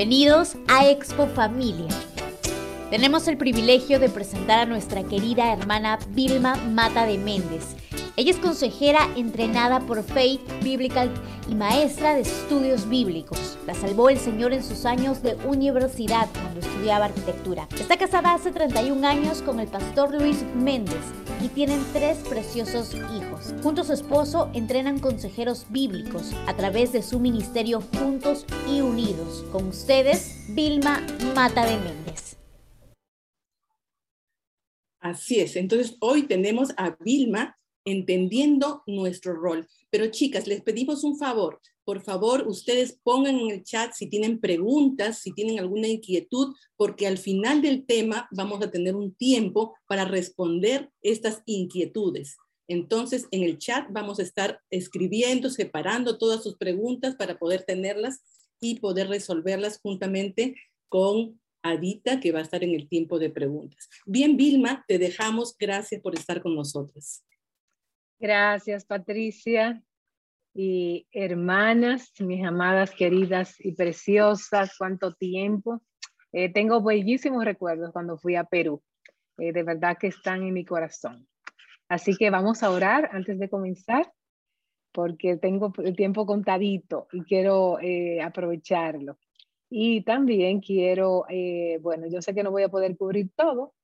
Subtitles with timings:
[0.00, 1.88] Bienvenidos a Expo Familia.
[2.88, 7.76] Tenemos el privilegio de presentar a nuestra querida hermana Vilma Mata de Méndez.
[8.16, 11.10] Ella es consejera entrenada por Faith Biblical
[11.50, 13.58] y maestra de estudios bíblicos.
[13.66, 17.68] La salvó el Señor en sus años de universidad cuando estudiaba arquitectura.
[17.78, 20.96] Está casada hace 31 años con el pastor Luis Méndez
[21.42, 23.54] y tienen tres preciosos hijos.
[23.62, 29.44] Junto a su esposo entrenan consejeros bíblicos a través de su ministerio Juntos y Unidos.
[29.52, 32.36] Con ustedes, Vilma Mata de Méndez.
[35.00, 39.66] Así es, entonces hoy tenemos a Vilma entendiendo nuestro rol.
[39.90, 41.60] Pero chicas, les pedimos un favor.
[41.84, 47.06] Por favor, ustedes pongan en el chat si tienen preguntas, si tienen alguna inquietud, porque
[47.06, 52.36] al final del tema vamos a tener un tiempo para responder estas inquietudes.
[52.68, 58.22] Entonces, en el chat vamos a estar escribiendo, separando todas sus preguntas para poder tenerlas
[58.60, 60.54] y poder resolverlas juntamente
[60.88, 63.88] con Adita, que va a estar en el tiempo de preguntas.
[64.06, 65.56] Bien, Vilma, te dejamos.
[65.58, 67.22] Gracias por estar con nosotros.
[68.18, 69.82] Gracias, Patricia.
[70.52, 75.80] Y hermanas, mis amadas, queridas y preciosas, cuánto tiempo.
[76.32, 78.82] Eh, tengo bellísimos recuerdos cuando fui a Perú.
[79.38, 81.28] Eh, de verdad que están en mi corazón.
[81.88, 84.12] Así que vamos a orar antes de comenzar,
[84.92, 89.18] porque tengo el tiempo contadito y quiero eh, aprovecharlo.
[89.68, 91.26] Y también quiero,
[91.80, 93.74] bueno, yo sé que no voy a poder cubrir todo,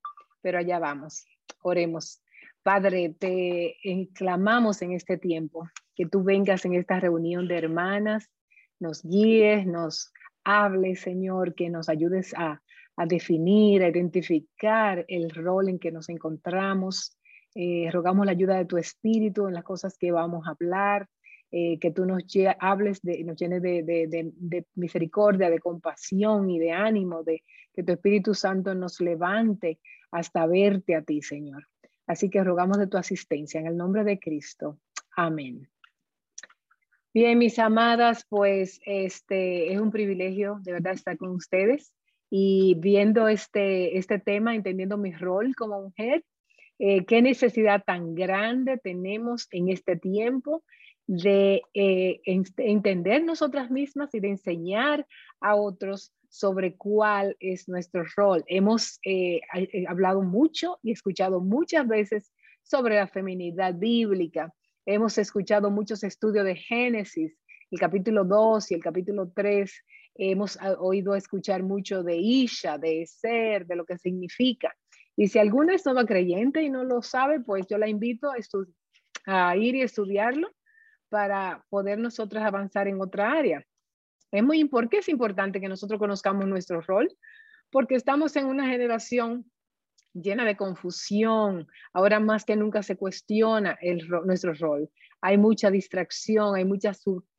[0.40, 1.24] pero allá vamos.
[1.62, 2.20] Oremos.
[2.66, 3.76] Padre, te
[4.12, 8.28] clamamos en este tiempo que tú vengas en esta reunión de hermanas,
[8.80, 12.60] nos guíes, nos hables, Señor, que nos ayudes a,
[13.06, 17.16] definir, a identificar el rol en que nos encontramos.
[17.54, 21.08] Eh, rogamos la ayuda de tu espíritu en las cosas que vamos a hablar,
[21.52, 22.24] eh, que tú nos
[22.58, 28.34] hables, nos llenes de, de, misericordia, de compasión y de ánimo, de que tu Espíritu
[28.34, 29.78] Santo nos levante
[30.10, 31.68] hasta verte a ti, Señor.
[32.06, 34.78] Así que rogamos de tu asistencia en el nombre de Cristo.
[35.16, 35.68] Amén.
[37.12, 41.92] Bien, mis amadas, pues este es un privilegio de verdad estar con ustedes
[42.28, 46.24] y viendo este, este tema, entendiendo mi rol como mujer,
[46.78, 50.62] eh, qué necesidad tan grande tenemos en este tiempo
[51.06, 55.06] de eh, entender nosotras mismas y de enseñar
[55.40, 58.44] a otros sobre cuál es nuestro rol.
[58.46, 62.30] Hemos eh, eh, hablado mucho y escuchado muchas veces
[62.62, 64.52] sobre la feminidad bíblica.
[64.84, 67.38] Hemos escuchado muchos estudios de Génesis,
[67.70, 69.72] el capítulo 2 y el capítulo 3.
[70.16, 74.76] Hemos ah, oído escuchar mucho de Isha, de ser, de lo que significa.
[75.16, 79.48] Y si alguna es nueva creyente y no lo sabe, pues yo la invito a,
[79.48, 80.50] a ir y estudiarlo
[81.08, 83.64] para poder nosotras avanzar en otra área.
[84.32, 87.08] Es muy, ¿Por qué es importante que nosotros conozcamos nuestro rol?
[87.70, 89.50] Porque estamos en una generación
[90.12, 91.66] llena de confusión.
[91.92, 94.90] Ahora más que nunca se cuestiona el, nuestro rol.
[95.20, 96.92] Hay mucha distracción, hay mucha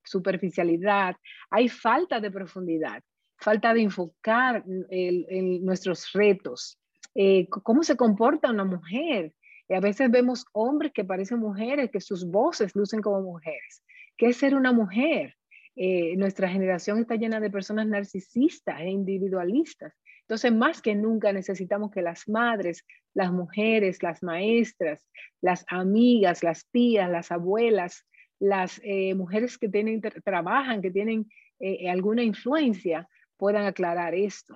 [0.03, 1.15] superficialidad,
[1.49, 3.03] hay falta de profundidad,
[3.37, 6.79] falta de enfocar en nuestros retos.
[7.15, 9.33] Eh, ¿Cómo se comporta una mujer?
[9.69, 13.83] a veces vemos hombres que parecen mujeres, que sus voces lucen como mujeres.
[14.15, 15.36] ¿Qué es ser una mujer?
[15.79, 19.93] Eh, nuestra generación está llena de personas narcisistas e individualistas.
[20.21, 22.83] Entonces, más que nunca necesitamos que las madres,
[23.13, 25.07] las mujeres, las maestras,
[25.39, 28.03] las amigas, las tías, las abuelas,
[28.39, 31.29] las eh, mujeres que tienen, trabajan, que tienen
[31.59, 33.07] eh, alguna influencia,
[33.37, 34.55] puedan aclarar esto.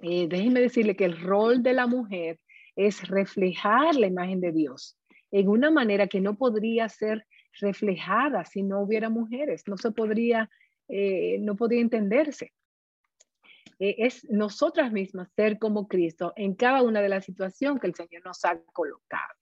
[0.00, 2.38] déjenme decirle que el rol de la mujer
[2.76, 4.96] es reflejar la imagen de Dios
[5.32, 7.26] en una manera que no podría ser
[7.60, 10.50] reflejada si no hubiera mujeres, no se podría,
[10.88, 12.52] eh, no podría entenderse.
[13.78, 17.94] Eh, es nosotras mismas ser como Cristo en cada una de las situaciones que el
[17.94, 19.34] Señor nos ha colocado.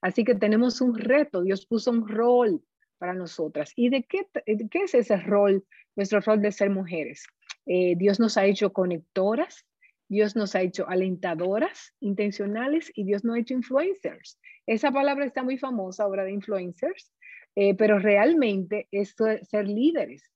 [0.00, 2.62] Así que tenemos un reto, Dios puso un rol
[2.98, 3.72] para nosotras.
[3.76, 7.26] ¿Y de qué, qué es ese rol, nuestro rol de ser mujeres?
[7.66, 9.66] Eh, Dios nos ha hecho conectoras,
[10.08, 14.38] Dios nos ha hecho alentadoras intencionales y Dios nos ha hecho influencers.
[14.66, 17.12] Esa palabra está muy famosa ahora de influencers,
[17.56, 20.30] eh, pero realmente es ser líderes.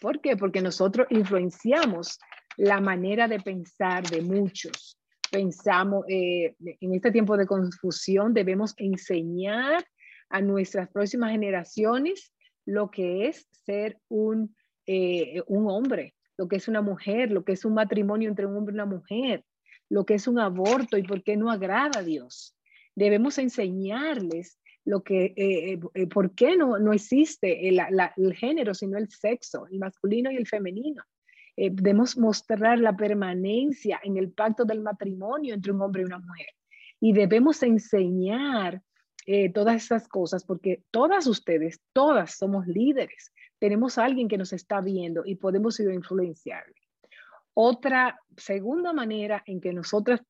[0.00, 0.36] ¿Por qué?
[0.36, 2.18] Porque nosotros influenciamos
[2.58, 4.98] la manera de pensar de muchos.
[5.30, 9.82] Pensamos, eh, en este tiempo de confusión debemos enseñar
[10.28, 12.34] a nuestras próximas generaciones
[12.66, 14.54] lo que es ser un,
[14.86, 18.56] eh, un hombre, lo que es una mujer, lo que es un matrimonio entre un
[18.56, 19.44] hombre y una mujer,
[19.88, 22.54] lo que es un aborto y por qué no agrada a Dios.
[22.94, 29.08] Debemos enseñarles lo que, eh, eh, por qué no, no existe el, género, sino el
[29.08, 31.02] sexo, el masculino y el femenino.
[31.56, 36.18] Eh, debemos mostrar la permanencia en el pacto del matrimonio entre un hombre y una
[36.18, 36.46] mujer.
[37.00, 38.82] Y debemos enseñar
[39.26, 43.32] eh, todas esas cosas porque todas ustedes, todas somos líderes.
[43.58, 46.74] Tenemos alguien que nos está viendo y podemos influenciarle.
[47.54, 50.22] Otra segunda manera en que nosotras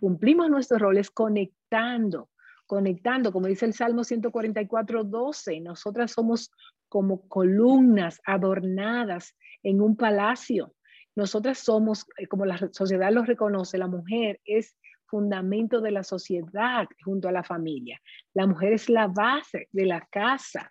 [0.00, 2.30] cumplimos nuestro rol es conectando,
[2.70, 6.52] conectando, como dice el Salmo 144, 12, nosotras somos
[6.88, 9.34] como columnas adornadas
[9.64, 10.72] en un palacio.
[11.16, 14.76] Nosotras somos, eh, como la sociedad lo reconoce, la mujer es
[15.06, 18.00] fundamento de la sociedad junto a la familia.
[18.34, 20.70] La mujer es la base de la casa.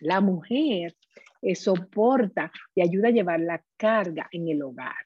[0.00, 0.96] La mujer
[1.42, 5.04] eh, soporta y ayuda a llevar la carga en el hogar.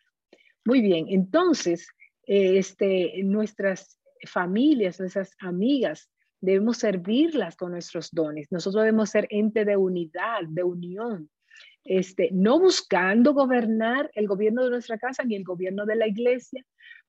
[0.65, 1.89] Muy bien, entonces,
[2.25, 8.51] eh, este, nuestras familias, nuestras amigas, debemos servirlas con nuestros dones.
[8.51, 11.31] Nosotros debemos ser ente de unidad, de unión,
[11.85, 16.65] este, no buscando gobernar el gobierno de nuestra casa ni el gobierno de la iglesia,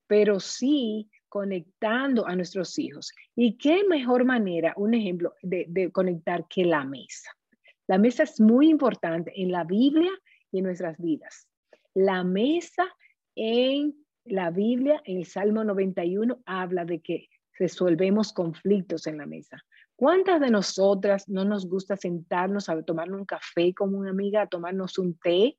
[0.08, 3.12] pero sí conectando a nuestros hijos.
[3.36, 7.32] ¿Y qué mejor manera, un ejemplo de, de conectar que la mesa?
[7.88, 10.12] La mesa es muy importante en la Biblia
[10.52, 11.48] y en nuestras vidas.
[11.94, 12.86] La mesa
[13.36, 19.64] en la Biblia, en el Salmo 91, habla de que resolvemos conflictos en la mesa.
[19.96, 24.48] ¿Cuántas de nosotras no nos gusta sentarnos a tomarnos un café con una amiga, a
[24.48, 25.58] tomarnos un té?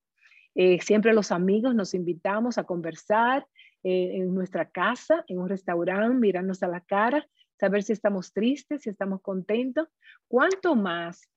[0.55, 3.47] Eh, siempre los amigos nos invitamos a conversar
[3.83, 7.27] eh, en nuestra casa, en un restaurante, mirarnos a la cara,
[7.59, 9.89] saber si estamos tristes, si estamos contentos.
[10.29, 11.31] ¿Cuánto más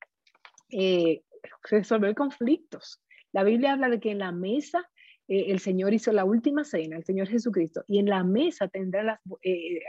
[0.68, 1.22] eh,
[1.70, 3.02] resolver conflictos?
[3.32, 4.90] La Biblia habla de que en la mesa
[5.30, 9.04] eh, el Señor hizo la última cena, el Señor Jesucristo, y en la mesa tendrá,
[9.04, 9.80] las, eh,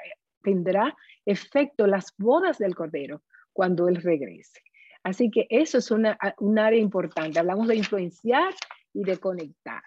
[0.43, 0.95] tendrá
[1.25, 4.61] efecto las bodas del Cordero cuando Él regrese.
[5.03, 7.39] Así que eso es una, un área importante.
[7.39, 8.53] Hablamos de influenciar
[8.93, 9.81] y de conectar.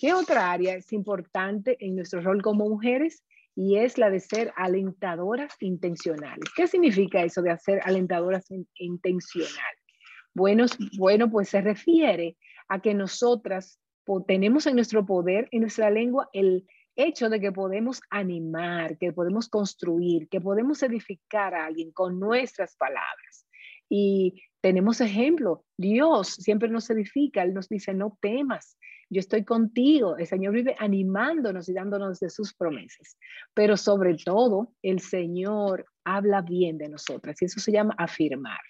[0.00, 3.22] ¿Qué otra área es importante en nuestro rol como mujeres?
[3.54, 6.48] Y es la de ser alentadoras intencionales.
[6.56, 8.46] ¿Qué significa eso de hacer alentadoras
[8.76, 9.82] intencionales?
[10.32, 10.64] Bueno,
[10.96, 13.78] bueno, pues se refiere a que nosotras
[14.26, 16.66] tenemos en nuestro poder, en nuestra lengua, el
[16.96, 22.76] hecho de que podemos animar, que podemos construir, que podemos edificar a alguien con nuestras
[22.76, 23.46] palabras.
[23.88, 28.78] Y tenemos ejemplo, Dios siempre nos edifica, Él nos dice, no temas,
[29.10, 33.18] yo estoy contigo, el Señor vive animándonos y dándonos de sus promesas,
[33.52, 38.60] pero sobre todo el Señor habla bien de nosotras y eso se llama afirmar.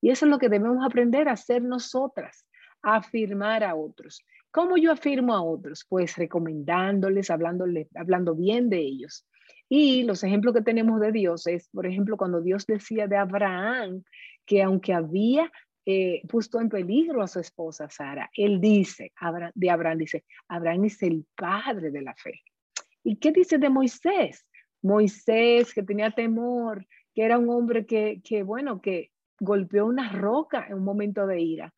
[0.00, 2.46] Y eso es lo que debemos aprender a hacer nosotras,
[2.82, 4.24] afirmar a otros.
[4.54, 5.84] ¿Cómo yo afirmo a otros?
[5.88, 9.26] Pues recomendándoles, hablándoles, hablando bien de ellos.
[9.68, 14.04] Y los ejemplos que tenemos de Dios es, por ejemplo, cuando Dios decía de Abraham
[14.46, 15.50] que aunque había
[15.84, 19.10] eh, puesto en peligro a su esposa Sara, él dice,
[19.56, 22.40] de Abraham dice, Abraham es el padre de la fe.
[23.02, 24.46] ¿Y qué dice de Moisés?
[24.82, 29.10] Moisés que tenía temor, que era un hombre que bueno, que
[29.40, 31.74] golpeó una roca en un momento de ira.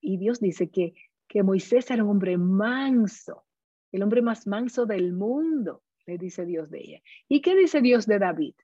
[0.00, 0.94] Y Dios dice que
[1.28, 3.44] que Moisés era un hombre manso,
[3.92, 7.02] el hombre más manso del mundo, le dice Dios de ella.
[7.28, 8.54] ¿Y qué dice Dios de David?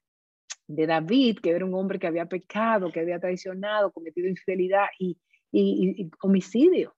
[0.67, 5.19] De David, que era un hombre que había pecado, que había traicionado, cometido infidelidad y,
[5.51, 6.95] y, homicidio.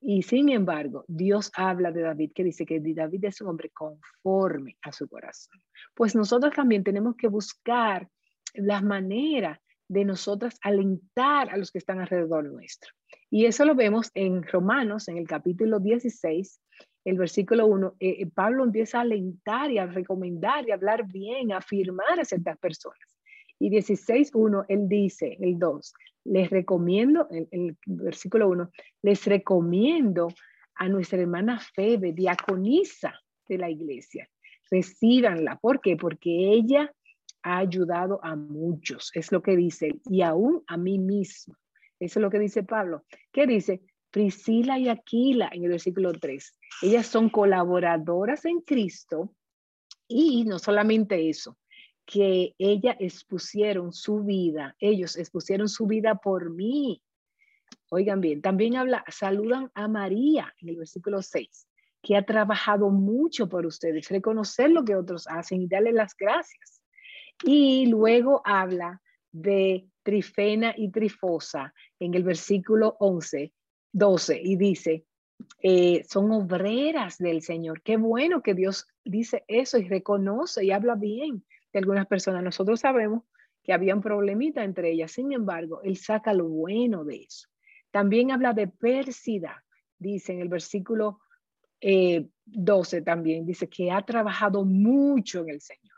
[0.00, 4.76] Y sin embargo, Dios habla de David, que dice que David es un hombre conforme
[4.82, 5.60] a su corazón.
[5.94, 8.08] Pues nosotros también tenemos que buscar
[8.54, 12.92] las maneras de nosotras alentar a los que están alrededor nuestro.
[13.30, 16.60] Y eso lo vemos en Romanos, en el capítulo 16,
[17.04, 17.96] el versículo 1.
[18.00, 22.20] Eh, eh, Pablo empieza a alentar y a recomendar y a hablar bien, a afirmar
[22.20, 22.98] a ciertas personas.
[23.58, 25.92] Y 16.1, él dice, el 2,
[26.24, 28.70] les recomiendo, el, versículo 1,
[29.02, 30.28] les recomiendo
[30.74, 33.14] a nuestra hermana Febe, diaconisa
[33.48, 34.28] de la iglesia.
[34.70, 35.56] Recíbanla.
[35.56, 35.96] ¿Por qué?
[35.96, 36.92] Porque ella
[37.42, 41.54] ha ayudado a muchos, es lo que dice, y aún a mí mismo.
[42.00, 43.04] Eso es lo que dice Pablo.
[43.32, 43.82] ¿Qué dice?
[44.10, 46.58] Priscila y Aquila en el versículo 3.
[46.82, 49.34] Ellas son colaboradoras en Cristo
[50.06, 51.58] y no solamente eso,
[52.06, 57.02] que ellas expusieron su vida, ellos expusieron su vida por mí.
[57.90, 61.68] Oigan bien, también habla, saludan a María en el versículo 6,
[62.02, 66.77] que ha trabajado mucho por ustedes, reconocer lo que otros hacen y darle las gracias.
[67.44, 73.52] Y luego habla de trifena y trifosa en el versículo 11,
[73.92, 75.04] 12 y dice,
[75.62, 77.82] eh, son obreras del Señor.
[77.82, 82.42] Qué bueno que Dios dice eso y reconoce y habla bien de algunas personas.
[82.42, 83.24] Nosotros sabemos
[83.62, 87.48] que había un problemita entre ellas, sin embargo, Él saca lo bueno de eso.
[87.90, 89.64] También habla de pérsida,
[89.98, 91.20] dice en el versículo
[91.80, 95.97] 12 eh, también dice que ha trabajado mucho en el Señor.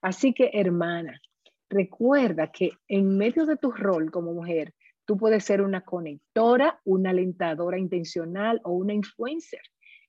[0.00, 1.20] Así que, hermana,
[1.68, 4.74] recuerda que en medio de tu rol como mujer,
[5.04, 9.62] tú puedes ser una conectora, una alentadora intencional o una influencer,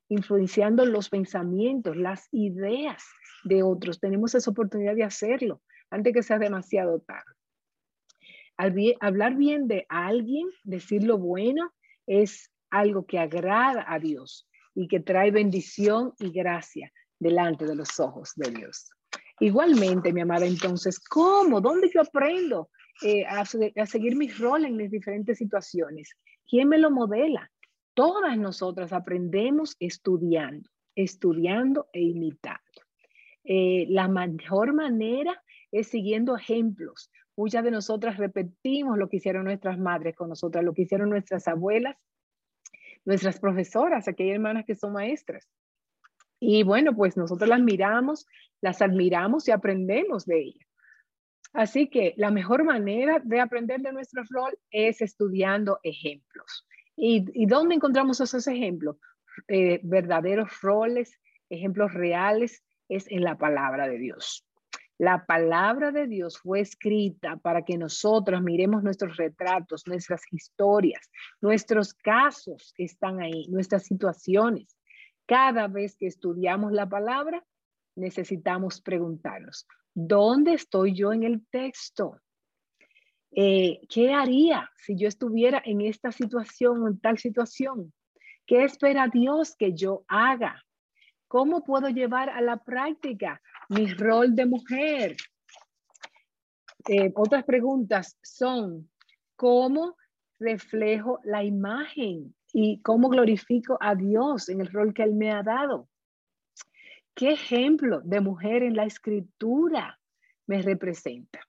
[0.09, 3.03] influenciando los pensamientos, las ideas
[3.43, 3.99] de otros.
[3.99, 7.33] Tenemos esa oportunidad de hacerlo antes que sea demasiado tarde.
[8.99, 11.71] hablar bien de alguien, decir lo bueno,
[12.07, 17.99] es algo que agrada a Dios y que trae bendición y gracia delante de los
[17.99, 18.89] ojos de Dios.
[19.39, 21.59] Igualmente, mi amada, entonces, ¿cómo?
[21.59, 22.69] ¿Dónde yo aprendo
[23.03, 26.15] eh, a, seguir mi rol en las diferentes situaciones?
[26.47, 27.51] ¿Quién me lo modela?
[27.93, 32.59] Todas nosotras aprendemos estudiando, estudiando e imitando.
[33.43, 37.11] Eh, la mejor manera es siguiendo ejemplos.
[37.35, 41.47] Muchas de nosotras repetimos lo que hicieron nuestras madres con nosotras, lo que hicieron nuestras
[41.47, 41.97] abuelas,
[43.05, 45.49] nuestras profesoras, aquellas hermanas que son maestras.
[46.45, 48.27] Y bueno, pues nosotros las miramos,
[48.59, 50.67] las admiramos y aprendemos de ellas.
[51.53, 56.67] Así que la mejor manera de aprender de nuestro rol es estudiando ejemplos.
[56.97, 58.97] ¿Y, dónde encontramos esos ejemplos?
[59.47, 61.17] Eh, verdaderos roles,
[61.49, 64.45] ejemplos reales, es en la palabra de Dios.
[64.97, 71.09] La palabra de Dios fue escrita para que nosotros miremos nuestros retratos, nuestras historias,
[71.39, 74.77] nuestros casos están ahí, nuestras situaciones.
[75.25, 77.43] Cada vez que estudiamos la palabra,
[77.95, 82.19] necesitamos preguntarnos, ¿dónde estoy yo en el texto?
[83.31, 87.93] Eh, ¿Qué haría si yo estuviera en esta situación o en tal situación?
[88.45, 90.61] ¿Qué espera Dios que yo haga?
[91.27, 95.15] ¿Cómo puedo llevar a la práctica mi rol de mujer?
[96.87, 98.91] Eh, otras preguntas son,
[99.35, 99.95] ¿cómo
[100.37, 105.41] reflejo la imagen y cómo glorifico a Dios en el rol que Él me ha
[105.41, 105.89] dado.
[107.15, 109.99] ¿Qué ejemplo de mujer en la escritura
[110.47, 111.39] me representa?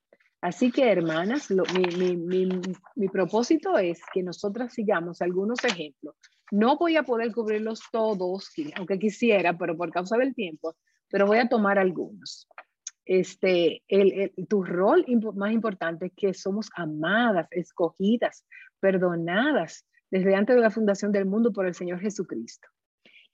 [0.41, 6.17] Así que, hermanas, mi, propósito es que nosotras sigamos algunos ejemplos.
[6.51, 10.77] No voy a poder cubrirlos todos, aunque quisiera, pero por causa del tiempo,
[11.09, 12.47] pero voy a tomar algunos.
[13.07, 13.83] Este,
[14.49, 18.45] tu rol más importante es que somos amadas, escogidas,
[18.81, 22.69] perdonadas, desde antes de la fundación del mundo por el Señor Jesucristo.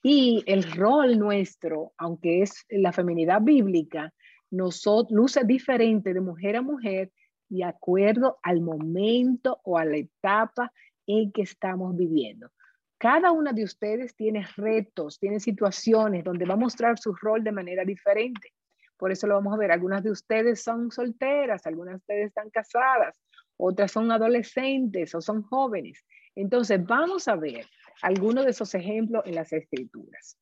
[0.02, 4.14] Y el rol nuestro, aunque es la feminidad bíblica,
[4.50, 7.12] nos luce diferente de mujer a mujer
[7.50, 10.72] de acuerdo al momento o a la etapa
[11.06, 12.50] en que estamos viviendo.
[12.96, 17.52] Cada una de ustedes tiene retos, tiene situaciones donde va a mostrar su rol de
[17.52, 18.54] manera diferente.
[18.96, 19.70] Por eso lo vamos a ver.
[19.70, 23.20] Algunas de ustedes son solteras, algunas de ustedes están casadas,
[23.58, 26.02] otras son adolescentes o son jóvenes.
[26.34, 27.66] Entonces, vamos a ver
[28.02, 30.38] algunos de esos ejemplos en las escrituras.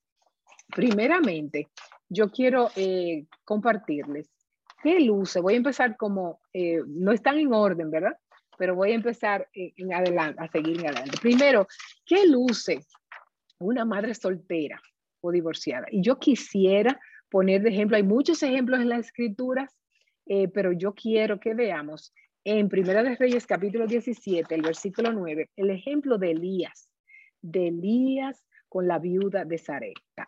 [0.75, 1.69] Primeramente,
[2.09, 4.31] yo quiero eh, compartirles
[4.83, 5.41] qué luce.
[5.41, 8.17] Voy a empezar como, eh, no están en orden, ¿verdad?
[8.57, 11.19] Pero voy a empezar en adelante, a seguir en adelante.
[11.21, 11.67] Primero,
[12.05, 12.81] ¿qué luce
[13.61, 14.81] una madre soltera
[15.21, 15.87] o divorciada?
[15.91, 19.77] Y yo quisiera poner de ejemplo, hay muchos ejemplos en las escrituras,
[20.27, 22.13] eh, pero yo quiero que veamos
[22.51, 26.89] en Primera de Reyes capítulo 17, el versículo 9, el ejemplo de Elías,
[27.43, 30.27] de Elías con la viuda de Sarepta.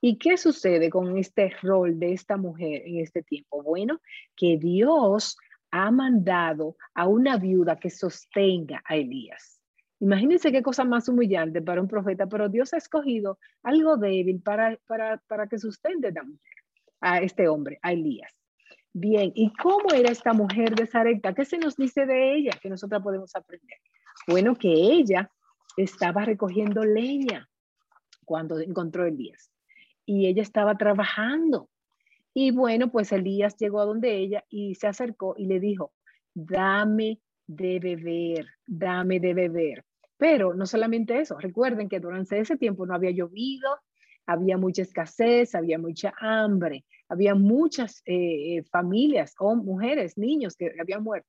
[0.00, 3.64] ¿Y qué sucede con este rol de esta mujer en este tiempo?
[3.64, 4.00] Bueno,
[4.36, 5.36] que Dios
[5.72, 9.60] ha mandado a una viuda que sostenga a Elías.
[9.98, 14.78] Imagínense qué cosa más humillante para un profeta, pero Dios ha escogido algo débil para,
[14.86, 16.40] para, para que sustente a, mujer,
[17.00, 18.39] a este hombre, a Elías.
[18.92, 21.32] Bien, ¿y cómo era esta mujer de Sarepta?
[21.32, 23.78] ¿Qué se nos dice de ella que nosotros podemos aprender?
[24.26, 25.30] Bueno, que ella
[25.76, 27.48] estaba recogiendo leña
[28.24, 29.52] cuando encontró Elías
[30.04, 31.68] y ella estaba trabajando.
[32.34, 35.92] Y bueno, pues Elías llegó a donde ella y se acercó y le dijo,
[36.34, 39.84] dame de beber, dame de beber.
[40.16, 43.78] Pero no solamente eso, recuerden que durante ese tiempo no había llovido,
[44.26, 50.72] había mucha escasez, había mucha hambre, había muchas eh, eh, familias o mujeres, niños que
[50.80, 51.28] habían muerto.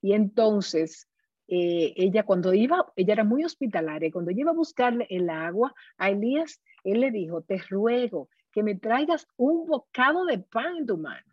[0.00, 1.08] Y entonces
[1.46, 6.10] eh, ella cuando iba, ella era muy hospitalaria, cuando iba a buscarle el agua a
[6.10, 10.96] Elías, él le dijo, te ruego que me traigas un bocado de pan en tu
[10.96, 11.32] mano.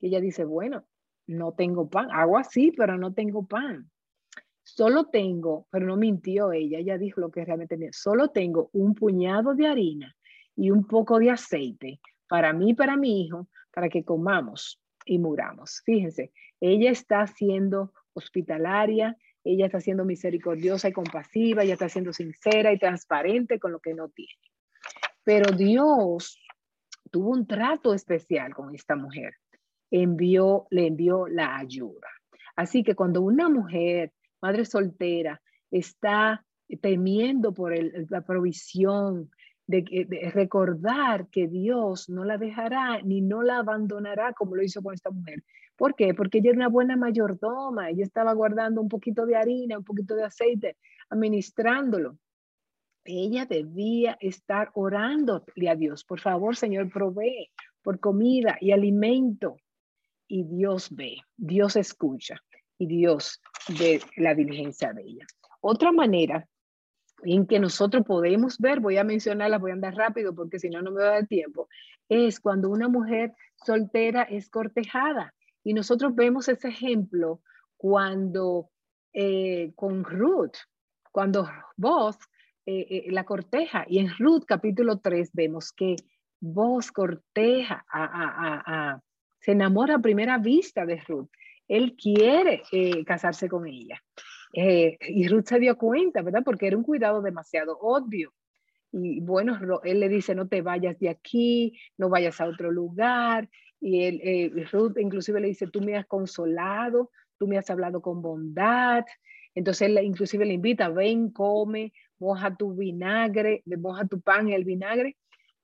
[0.00, 0.84] Y ella dice, bueno,
[1.26, 3.90] no tengo pan, agua sí, pero no tengo pan.
[4.62, 8.94] Solo tengo, pero no mintió ella, ella dijo lo que realmente tenía, solo tengo un
[8.94, 10.14] puñado de harina
[10.54, 15.18] y un poco de aceite para mí y para mi hijo, para que comamos y
[15.18, 15.82] muramos.
[15.84, 22.72] Fíjense, ella está siendo hospitalaria, ella está siendo misericordiosa y compasiva, ella está siendo sincera
[22.72, 24.40] y transparente con lo que no tiene.
[25.22, 26.40] Pero Dios
[27.10, 29.34] tuvo un trato especial con esta mujer.
[29.90, 32.08] Envió, le envió la ayuda.
[32.56, 35.40] Así que cuando una mujer, madre soltera,
[35.70, 36.44] está
[36.80, 37.74] temiendo por
[38.10, 39.30] la provisión,
[39.66, 44.94] de, recordar que Dios no la dejará ni no la abandonará como lo hizo con
[44.94, 45.42] esta mujer.
[45.76, 46.14] ¿Por qué?
[46.14, 50.14] Porque ella era una buena mayordoma, ella estaba guardando un poquito de harina, un poquito
[50.14, 50.76] de aceite,
[51.08, 52.18] administrándolo.
[53.04, 57.50] Ella debía estar orándole a Dios, por favor, Señor, provee
[57.82, 59.56] por comida y alimento.
[60.26, 62.42] Y Dios ve, Dios escucha
[62.78, 63.42] y Dios
[63.78, 65.26] ve la diligencia de ella.
[65.60, 66.48] Otra manera
[67.22, 70.82] en que nosotros podemos ver, voy a mencionarla, voy a andar rápido porque si no,
[70.82, 71.68] no me va a dar tiempo,
[72.08, 73.32] es cuando una mujer
[73.64, 75.34] soltera es cortejada.
[75.62, 77.40] Y nosotros vemos ese ejemplo
[77.76, 78.70] cuando
[79.12, 80.56] eh, con Ruth,
[81.12, 82.16] cuando vos
[82.66, 83.84] eh, eh, la corteja.
[83.88, 85.96] Y en Ruth capítulo 3 vemos que
[86.40, 89.00] vos corteja, a,
[89.40, 91.30] se enamora a primera vista de Ruth.
[91.66, 92.62] Él quiere
[93.06, 94.02] casarse con ella.
[94.56, 96.42] Eh, y Ruth se dio cuenta, ¿verdad?
[96.44, 98.32] Porque era un cuidado demasiado obvio.
[98.92, 103.50] Y bueno, él le dice, no te vayas de aquí, no vayas a otro lugar.
[103.80, 108.00] Y él, eh, Ruth inclusive le dice, tú me has consolado, tú me has hablado
[108.00, 109.04] con bondad.
[109.56, 114.64] Entonces él inclusive le invita, ven, come, moja tu vinagre, moja tu pan en el
[114.64, 115.16] vinagre.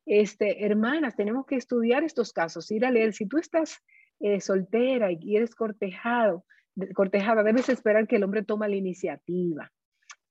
[0.04, 3.12] Este, hermanas, tenemos que estudiar estos casos, ir a leer.
[3.12, 3.78] Si tú estás
[4.18, 6.44] eh, soltera y eres cortejado,
[6.94, 9.70] cortejada, debes esperar que el hombre tome la iniciativa.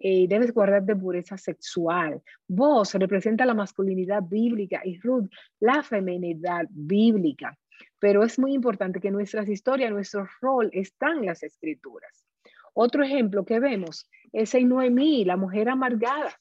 [0.01, 2.21] Eh, debes guardar de pureza sexual.
[2.47, 5.29] Vos representa la masculinidad bíblica y Ruth
[5.59, 7.57] la feminidad bíblica.
[7.99, 12.25] Pero es muy importante que nuestras historias, nuestro rol están en las escrituras.
[12.73, 16.39] Otro ejemplo que vemos es en Noemí, la mujer amargada.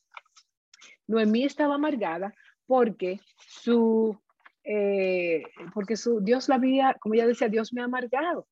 [1.08, 2.34] Noemí estaba amargada
[2.66, 4.16] porque su,
[4.62, 5.42] eh,
[5.74, 8.46] porque su Dios la había, como ella decía, Dios me ha amargado.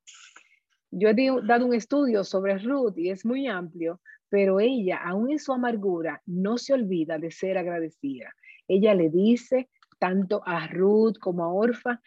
[0.98, 1.14] Yo he
[1.46, 6.22] dado un estudio sobre Ruth y es muy amplio, pero ella, aún en su amargura,
[6.24, 8.34] no se olvida de ser agradecida.
[8.66, 12.00] Ella le dice tanto a Ruth como a Orfa,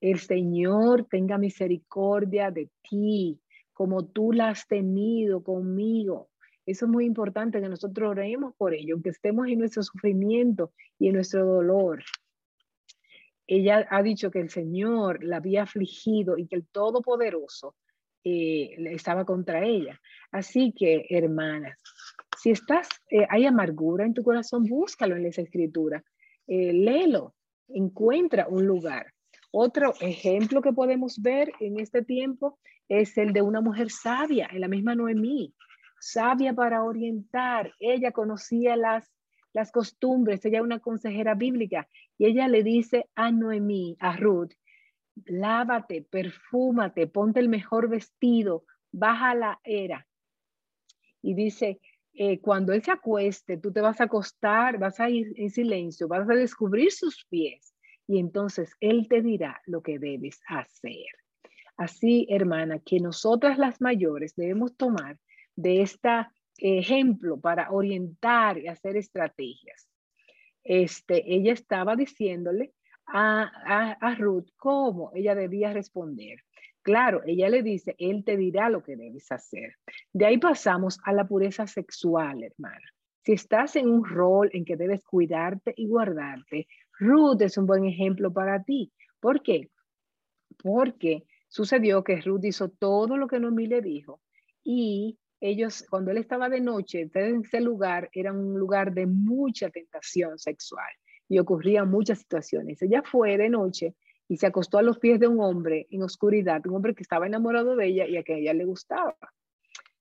[0.00, 3.38] el Señor tenga misericordia de ti,
[3.74, 6.30] como tú la has tenido conmigo.
[6.64, 11.08] Eso es muy importante que nosotros oremos por ello, aunque estemos en nuestro sufrimiento y
[11.08, 12.02] en nuestro dolor.
[13.46, 17.74] Ella ha dicho que el Señor la había afligido y que el Todopoderoso
[18.24, 20.00] eh, estaba contra ella.
[20.30, 21.78] Así que, hermanas,
[22.36, 26.02] si estás, eh, hay amargura en tu corazón, búscalo en esa escritura,
[26.46, 27.34] eh, léelo,
[27.68, 29.12] encuentra un lugar.
[29.52, 34.60] Otro ejemplo que podemos ver en este tiempo es el de una mujer sabia, en
[34.60, 35.54] la misma Noemí,
[36.00, 37.72] sabia para orientar.
[37.78, 39.10] Ella conocía las,
[39.52, 44.52] las costumbres, ella una consejera bíblica, y ella le dice a Noemí, a Ruth,
[45.26, 50.06] lávate, perfúmate, ponte el mejor vestido, baja la era.
[51.22, 51.80] Y dice,
[52.14, 56.08] eh, cuando él se acueste, tú te vas a acostar, vas a ir en silencio,
[56.08, 57.74] vas a descubrir sus pies
[58.06, 61.06] y entonces él te dirá lo que debes hacer.
[61.76, 65.16] Así, hermana, que nosotras las mayores debemos tomar
[65.54, 66.26] de este
[66.58, 69.88] ejemplo para orientar y hacer estrategias.
[70.64, 72.74] Este, ella estaba diciéndole
[73.12, 76.38] a, Ruth cómo ella debía responder.
[76.82, 79.74] Claro, ella le dice, él te dirá lo que debes hacer.
[80.12, 82.92] De ahí pasamos a la pureza sexual, hermana.
[83.22, 86.68] Si estás en un rol en que debes cuidarte y guardarte,
[86.98, 88.92] Ruth es un buen ejemplo para ti.
[89.20, 89.70] ¿Por qué?
[90.62, 94.20] Porque sucedió que Ruth hizo todo lo que Noemí le dijo
[94.62, 99.70] y ellos, cuando él estaba de noche, en ese lugar era un lugar de mucha
[99.70, 100.90] tentación sexual
[101.30, 102.82] y ocurrían muchas situaciones.
[102.82, 103.94] Ella fue de noche
[104.28, 107.26] y se acostó a los pies de un hombre en oscuridad, un hombre que estaba
[107.26, 109.16] enamorado de ella y a que ella le gustaba.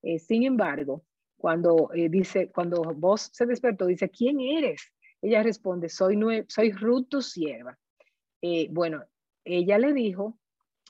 [0.01, 1.05] Eh, sin embargo,
[1.37, 4.91] cuando eh, dice, cuando vos se despertó, dice, ¿quién eres?
[5.21, 7.77] Ella responde, soy, soy Ruth, tu sierva.
[8.41, 9.03] Eh, bueno,
[9.45, 10.39] ella le dijo,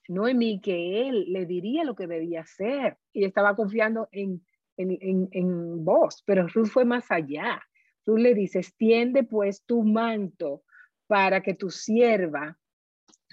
[0.07, 2.97] Noemí, que él le diría lo que debía hacer.
[3.11, 4.41] Y estaba confiando en,
[4.77, 7.61] en, en, en vos, pero Ruth fue más allá.
[8.09, 10.63] Tú le dices, tiende pues tu manto
[11.05, 12.57] para que tu sierva,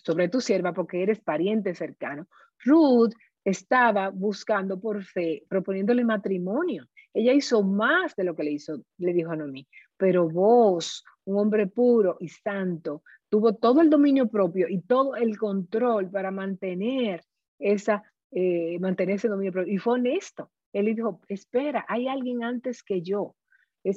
[0.04, 2.28] sobre tu sierva, porque eres pariente cercano.
[2.62, 6.84] Ruth estaba buscando por fe, proponiéndole matrimonio.
[7.14, 9.66] Ella hizo más de lo que le hizo, le dijo a Noemí.
[9.96, 15.38] Pero vos, un hombre puro y santo, tuvo todo el dominio propio y todo el
[15.38, 17.22] control para mantener
[17.58, 19.72] esa, eh, mantener ese dominio propio.
[19.72, 20.50] Y fue honesto.
[20.74, 23.36] Él dijo, espera, hay alguien antes que yo.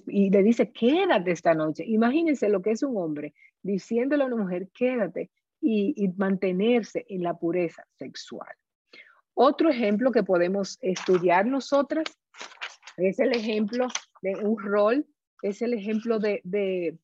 [0.07, 1.83] Y le dice, quédate esta noche.
[1.85, 7.33] Imagínense lo que es un hombre diciéndole a una mujer, quédate y, mantenerse en la
[7.37, 8.53] pureza sexual.
[9.33, 12.05] Otro ejemplo que podemos estudiar nosotras
[12.97, 13.87] es el ejemplo
[14.21, 15.05] de un rol,
[15.41, 16.97] es el ejemplo de, de,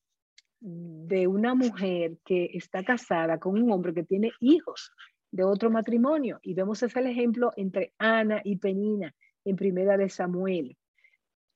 [0.60, 4.92] de una mujer que está casada con un hombre que tiene hijos
[5.30, 6.38] de otro matrimonio.
[6.42, 10.76] Y vemos ese ejemplo entre Ana y Penina en Primera de Samuel.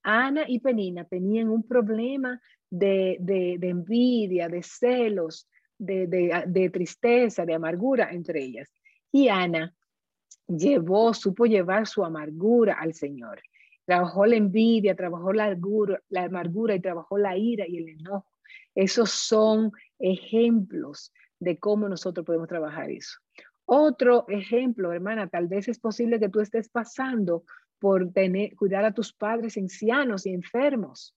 [0.03, 3.19] Ana y Penina tenían un problema de,
[3.61, 8.73] envidia, de celos, de, tristeza, de amargura entre ellas.
[9.13, 9.75] Y Ana
[10.47, 13.43] llevó, supo llevar su amargura al Señor.
[13.85, 15.57] Trabajó la envidia, trabajó la
[16.09, 18.31] la amargura y trabajó la ira y el enojo.
[18.75, 23.19] Esos son ejemplos de cómo nosotros podemos trabajar eso.
[23.65, 27.45] Otro ejemplo, hermana, tal vez es posible que tú estés pasando
[27.81, 31.17] por tener, cuidar a tus padres ancianos y enfermos.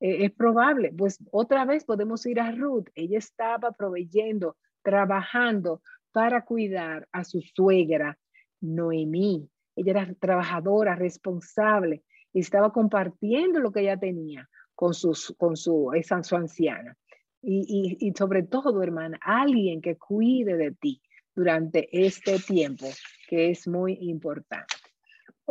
[0.00, 2.88] Eh, es probable, pues otra vez podemos ir a Ruth.
[2.94, 8.18] Ella estaba proveyendo, trabajando para cuidar a su suegra,
[8.60, 9.48] Noemí.
[9.76, 15.92] Ella era trabajadora, responsable, y estaba compartiendo lo que ella tenía con, sus, con su,
[15.94, 16.96] esa, su anciana.
[17.40, 21.00] Y, y, y sobre todo, hermana, alguien que cuide de ti
[21.34, 22.86] durante este tiempo,
[23.28, 24.79] que es muy importante.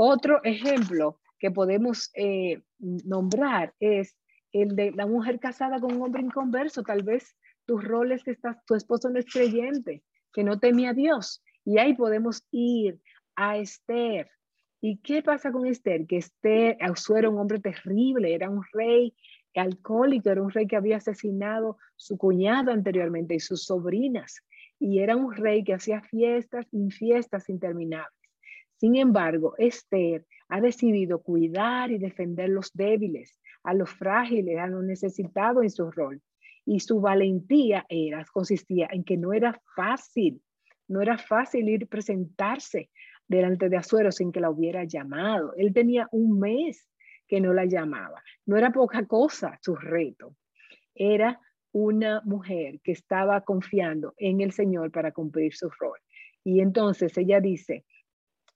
[0.01, 4.15] Otro ejemplo que podemos eh, nombrar es
[4.53, 6.83] el de la mujer casada con un hombre inconverso.
[6.83, 7.35] Tal vez
[7.65, 11.43] tus roles que estás, tu esposo no es creyente, que no teme a Dios.
[11.65, 13.01] Y ahí podemos ir
[13.35, 14.29] a Esther.
[14.79, 16.07] ¿Y qué pasa con Esther?
[16.07, 16.77] Que Esther,
[17.17, 19.13] era un hombre terrible, era un rey
[19.53, 24.45] alcohólico, era un rey que había asesinado su cuñado anteriormente y sus sobrinas.
[24.79, 28.18] Y era un rey que hacía fiestas y fiestas interminables.
[28.79, 34.83] Sin embargo, Esther ha decidido cuidar y defender los débiles, a los frágiles, a los
[34.83, 36.21] necesitados en su rol.
[36.65, 40.41] Y su valentía era, consistía en que no era fácil,
[40.87, 42.89] no era fácil ir presentarse
[43.27, 45.53] delante de Azuero sin que la hubiera llamado.
[45.57, 46.87] Él tenía un mes
[47.27, 48.23] que no la llamaba.
[48.45, 50.35] No era poca cosa su reto.
[50.95, 51.39] Era
[51.71, 55.99] una mujer que estaba confiando en el Señor para cumplir su rol.
[56.43, 57.85] Y entonces ella dice,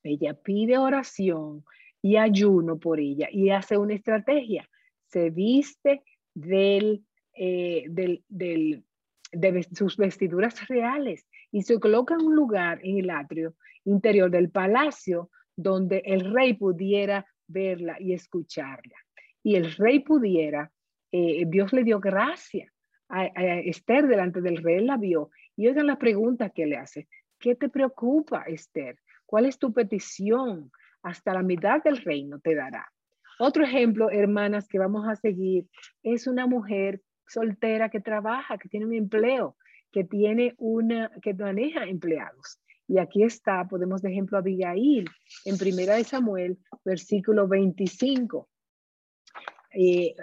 [0.03, 1.63] ella pide oración
[2.01, 4.69] y ayuno por ella y hace una estrategia.
[5.07, 6.03] Se viste
[6.35, 14.29] eh, de sus vestiduras reales y se coloca en un lugar en el atrio interior
[14.29, 18.95] del palacio donde el rey pudiera verla y escucharla.
[19.43, 20.71] Y el rey pudiera,
[21.11, 22.71] eh, Dios le dio gracia
[23.09, 25.29] a, a, Esther delante del rey, la vio.
[25.55, 27.07] Y oigan la pregunta que le hace,
[27.39, 28.97] ¿qué te preocupa, Esther?
[29.25, 30.71] ¿Cuál es tu petición?
[31.01, 32.88] Hasta la mitad del reino te dará.
[33.39, 35.67] Otro ejemplo, hermanas, que vamos a seguir,
[36.03, 39.57] es una mujer soltera que trabaja, que tiene un empleo,
[39.91, 42.59] que tiene una, que maneja empleados.
[42.88, 45.09] Y aquí está, podemos de ejemplo Abigail,
[45.45, 48.49] en Primera de Samuel, versículo 25.
[49.75, 50.13] Eh,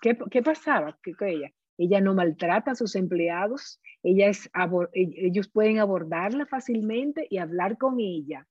[0.00, 1.50] ¿qué, ¿qué, pasaba con ella?
[1.78, 7.78] Ella no maltrata a sus empleados, ella es, e, ellos pueden abordarla fácilmente y hablar
[7.78, 8.46] con ella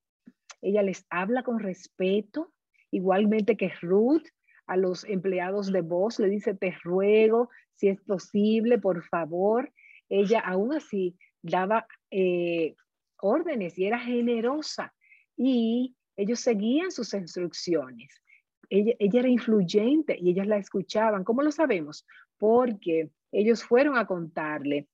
[0.62, 2.52] ella les habla con respeto,
[2.92, 4.26] igualmente que Ruth
[4.66, 9.72] a los empleados de voz le dice, te ruego, si es posible, por favor.
[10.10, 12.76] Ella aún así daba eh,
[13.22, 14.94] órdenes y era generosa
[15.38, 18.22] y ellos seguían sus instrucciones.
[18.70, 21.24] Ella, ella, era influyente y ellas la escuchaban.
[21.24, 22.06] ¿Cómo lo sabemos?
[22.38, 24.88] Porque ellos fueron a contarle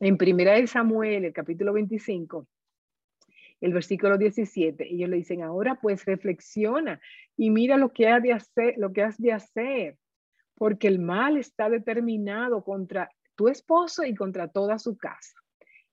[0.00, 2.46] en Primera de Samuel, el capítulo 25,
[3.60, 7.00] el versículo 17, ellos le dicen, ahora pues reflexiona
[7.36, 9.98] y mira lo que, has de hacer, lo que has de hacer,
[10.54, 15.34] porque el mal está determinado contra tu esposo y contra toda su casa.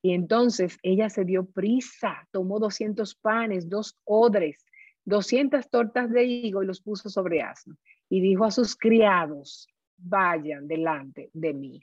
[0.02, 4.66] Y entonces ella se dio prisa, tomó 200 panes, dos odres,
[5.06, 7.78] 200 tortas de higo y los puso sobre asno.
[8.10, 11.82] Y dijo a sus criados, vayan delante de mí.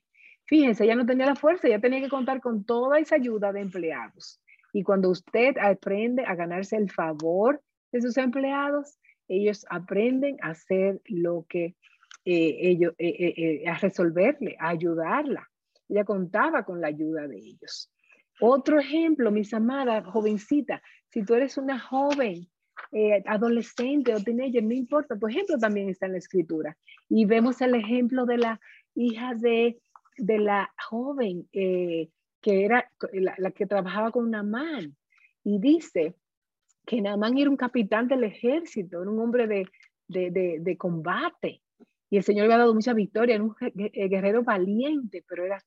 [0.49, 3.61] Fíjense, ella no tenía la fuerza, ella tenía que contar con toda esa ayuda de
[3.61, 4.41] empleados.
[4.73, 11.03] Y cuando usted aprende a ganarse el favor de sus empleados, ellos aprenden a hacer
[11.05, 11.77] lo que
[12.25, 15.47] eh, ellos, eh, eh, a resolverle, a ayudarla.
[15.87, 17.93] Ella contaba con la ayuda de ellos.
[18.41, 22.49] Otro ejemplo, mis amadas, jovencita, si tú eres una joven,
[23.27, 26.77] adolescente o teenager, no importa, tu ejemplo también está en la escritura.
[27.09, 28.61] Y vemos el ejemplo de la
[28.95, 29.79] hija de,
[30.19, 31.49] de la joven
[32.41, 34.97] que era la, que trabajaba con Namán.
[35.45, 36.15] Y dice
[36.87, 39.67] que Namán era un capitán del ejército, era un hombre de,
[40.07, 41.63] de, de, combate.
[42.11, 45.63] y el Señor le había dado mucha victoria, era un eh, guerrero valiente, pero era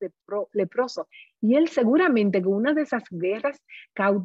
[0.52, 1.08] leproso.
[1.40, 3.60] Y él seguramente con una de esas guerras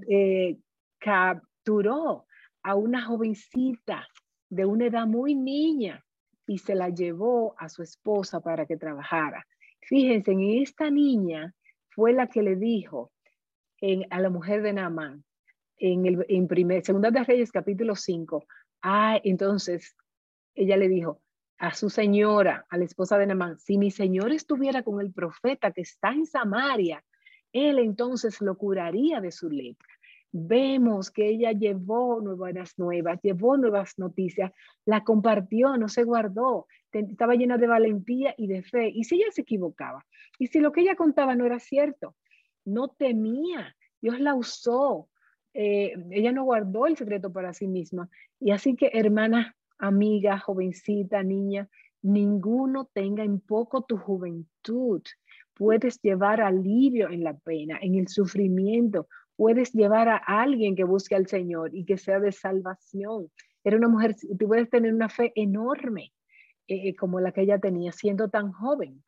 [0.09, 0.57] eh,
[0.99, 2.25] capturó
[2.63, 4.07] a una jovencita
[4.49, 6.03] de una edad muy niña
[6.47, 9.45] y se la llevó a su esposa para que trabajara.
[9.87, 11.55] Fíjense, en esta niña
[11.89, 13.11] fue la que le dijo
[14.09, 15.23] a la mujer de Naamán,
[15.77, 18.45] en, el, en primer, Segunda de Reyes capítulo 5,
[18.81, 19.95] ah, entonces
[20.55, 21.21] ella le dijo,
[21.57, 25.71] a su señora, a la esposa de Namán, si mi señor estuviera con el profeta
[25.71, 27.03] que está en Samaria,
[27.53, 29.87] él entonces lo curaría de su lepra.
[30.31, 34.51] Vemos que ella llevó nuevas nuevas, llevó nuevas noticias,
[34.85, 38.89] la compartió, no se guardó, estaba llena de valentía y de fe.
[38.89, 40.05] Y si ella se equivocaba,
[40.37, 42.15] y si lo que ella contaba no era cierto,
[42.65, 45.09] no temía, Dios la usó,
[45.53, 48.09] eh, ella no guardó el secreto para sí misma.
[48.39, 51.69] Y así que, hermana, amiga, jovencita, niña,
[52.01, 55.01] ninguno tenga en poco tu juventud.
[55.53, 59.07] Puedes llevar alivio en la pena, en el sufrimiento.
[59.37, 63.31] Puedes llevar a alguien que busque al Señor y que sea de salvación.
[63.63, 66.11] Era una mujer, tú puedes tener una fe enorme
[66.67, 69.03] eh, como la que ella tenía siendo tan joven.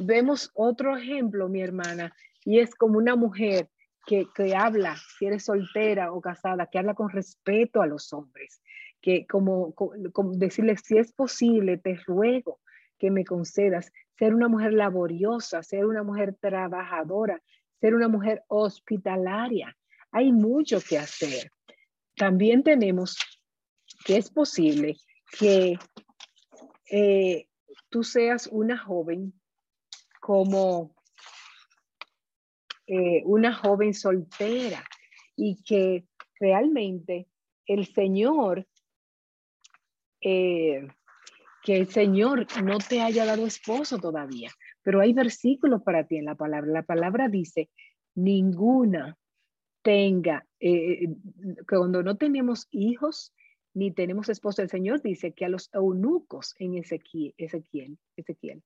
[0.00, 3.68] Vemos otro ejemplo, mi hermana, y es como una mujer
[4.06, 8.62] que, que habla, si eres soltera o casada, que habla con respeto a los hombres,
[9.02, 12.60] que como, como, decirle, si es posible, te ruego
[12.98, 17.40] que me concedas ser una mujer laboriosa, ser una mujer trabajadora,
[17.80, 19.76] ser una mujer hospitalaria.
[20.10, 21.50] Hay mucho que hacer.
[22.16, 23.16] También tenemos
[24.04, 24.96] que es posible
[25.38, 25.78] que
[26.90, 27.48] eh,
[27.88, 29.32] tú seas una joven
[30.20, 30.94] como
[32.86, 34.82] eh, una joven soltera
[35.36, 36.06] y que
[36.40, 37.28] realmente
[37.66, 38.66] el Señor
[40.20, 40.88] eh,
[41.62, 44.50] que el Señor no te haya dado esposo todavía,
[44.88, 46.72] pero hay versículos para ti en la palabra.
[46.72, 47.68] La palabra dice,
[48.14, 49.18] ninguna
[49.82, 51.08] tenga, eh, eh,
[51.68, 53.34] cuando no tenemos hijos
[53.74, 58.62] ni tenemos esposo, el Señor dice que a los eunucos en Ezequiel, Ezequiel, Ezequiel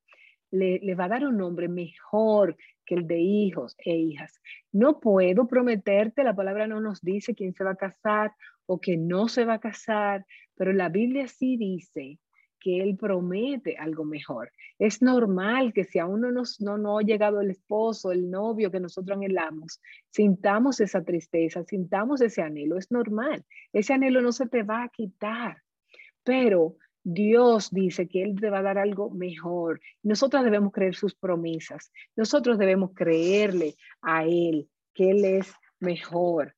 [0.53, 2.57] le, va a dar un nombre mejor
[2.87, 4.41] que el de hijos e hijas.
[4.71, 8.33] No puedo prometerte, la palabra no nos dice quién se va a casar
[8.67, 12.21] o que no se va a casar, pero la Biblia sí dice
[12.63, 14.53] que Él promete algo mejor.
[14.79, 18.71] Es normal que si aún no nos no, no ha llegado el esposo, el novio
[18.71, 22.79] que nosotros anhelamos, sintamos esa tristeza, sintamos ese anhelo.
[22.79, 23.45] Es normal.
[23.73, 25.63] Ese anhelo no se te va a quitar.
[26.23, 29.81] Pero Dios dice que Él te va a dar algo mejor.
[30.05, 31.93] Nosotros debemos creer sus promesas.
[32.15, 36.55] Nosotros debemos creerle a Él que Él es mejor.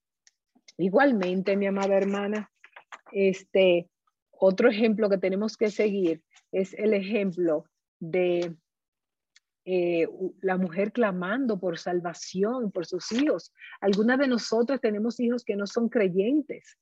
[0.77, 2.51] Igualmente, mi amada hermana,
[3.13, 3.89] este,
[4.45, 7.65] otro ejemplo que tenemos que seguir es el ejemplo
[7.99, 8.55] de
[9.65, 10.07] eh,
[10.43, 13.53] la mujer clamando por salvación, por sus hijos.
[13.81, 16.77] Algunas de nosotros tenemos hijos que no son creyentes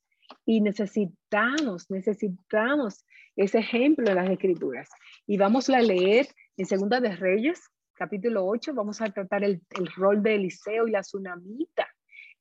[0.44, 3.04] y necesitamos, necesitamos
[3.36, 4.88] ese ejemplo en las escrituras.
[5.26, 7.60] Y vamos a leer en Segunda de Reyes,
[7.94, 11.86] capítulo 8, vamos a tratar el, el rol de Eliseo y la tsunamita.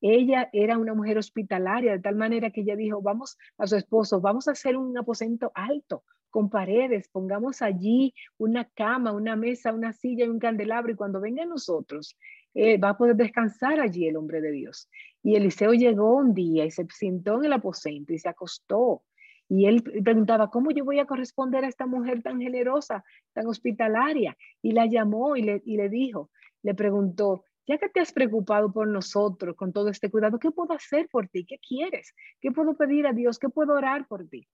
[0.01, 4.19] Ella era una mujer hospitalaria, de tal manera que ella dijo, vamos a su esposo,
[4.19, 9.93] vamos a hacer un aposento alto con paredes, pongamos allí una cama, una mesa, una
[9.93, 12.17] silla y un candelabro y cuando venga nosotros,
[12.53, 14.89] eh, va a poder descansar allí el hombre de Dios.
[15.21, 19.03] Y Eliseo llegó un día y se sentó en el aposento y se acostó.
[19.47, 24.37] Y él preguntaba, ¿cómo yo voy a corresponder a esta mujer tan generosa, tan hospitalaria?
[24.61, 26.31] Y la llamó y le, y le dijo,
[26.63, 30.74] le preguntó, ya que te has preocupado por nosotros con todo este cuidado, ¿qué puedo
[30.74, 31.45] hacer por ti?
[31.45, 32.13] ¿Qué quieres?
[32.39, 33.39] ¿Qué puedo pedir a Dios?
[33.39, 34.47] ¿Qué puedo orar por ti?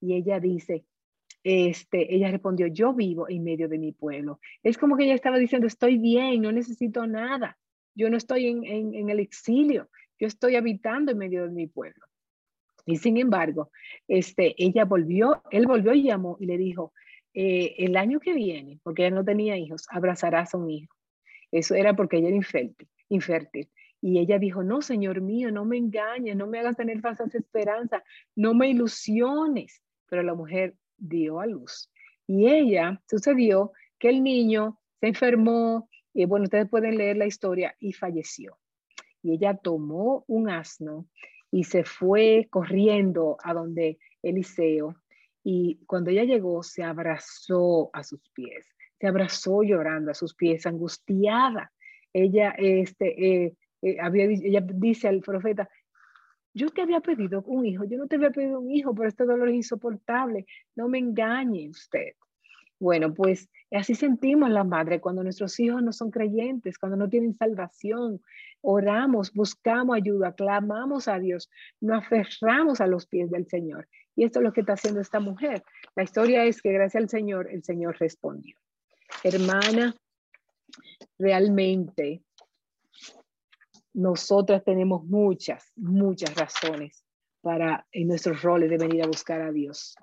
[0.00, 0.84] Y ella dice,
[1.42, 4.40] este, ella respondió, yo vivo en medio de mi pueblo.
[4.62, 7.58] Es como que ella estaba diciendo, estoy bien, no necesito nada.
[7.94, 12.04] Yo no estoy en, en, el exilio, yo estoy habitando en medio de mi pueblo.
[12.86, 13.70] Y sin embargo,
[14.08, 16.92] este, ella volvió, él volvió y llamó y le dijo,
[17.34, 20.94] eh, el año que viene, porque ella no tenía hijos, abrazarás a un hijo.
[21.54, 23.70] Eso era porque ella era infértil, infértil.
[24.00, 28.02] Y ella dijo, no, Señor mío, no me engañes, no me hagas tener falsas esperanzas,
[28.34, 29.80] no me ilusiones.
[30.10, 31.92] Pero la mujer dio a luz.
[32.26, 37.76] Y ella, sucedió que el niño se enfermó, y bueno, ustedes pueden leer la historia,
[37.78, 38.58] y falleció.
[39.22, 41.06] Y ella tomó un asno
[41.52, 44.96] y se fue corriendo a donde Eliseo.
[45.44, 48.73] Y cuando ella llegó, se abrazó a sus pies
[49.04, 51.70] se abrazó llorando a sus pies, angustiada.
[52.10, 55.68] Ella, este, eh, eh, había, ella dice al profeta,
[56.54, 59.26] yo te había pedido un hijo, yo no te había pedido un hijo, pero este
[59.26, 62.14] dolor es insoportable, no me engañe usted.
[62.80, 67.34] Bueno, pues así sentimos la madre cuando nuestros hijos no son creyentes, cuando no tienen
[67.34, 68.22] salvación.
[68.62, 73.86] Oramos, buscamos ayuda, clamamos a Dios, nos aferramos a los pies del Señor.
[74.16, 75.62] Y esto es lo que está haciendo esta mujer.
[75.94, 78.56] La historia es que gracias al Señor, el Señor respondió.
[79.22, 79.96] Hermana,
[81.18, 82.22] realmente
[83.94, 87.04] nosotras tenemos muchas, muchas razones
[87.40, 89.94] para en nuestros roles de venir a buscar a Dios.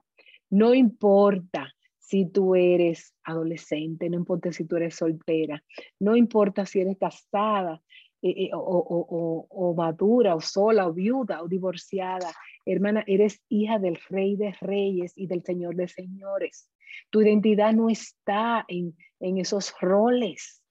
[0.50, 5.64] No importa si tú eres adolescente, no importa si tú eres soltera,
[6.00, 7.82] no importa si eres casada
[8.22, 12.32] eh, eh, o, o, madura o sola o viuda o divorciada,
[12.66, 16.70] hermana, eres hija del rey de reyes y del señor de señores.
[17.10, 20.62] Tu identidad no está en, en esos roles.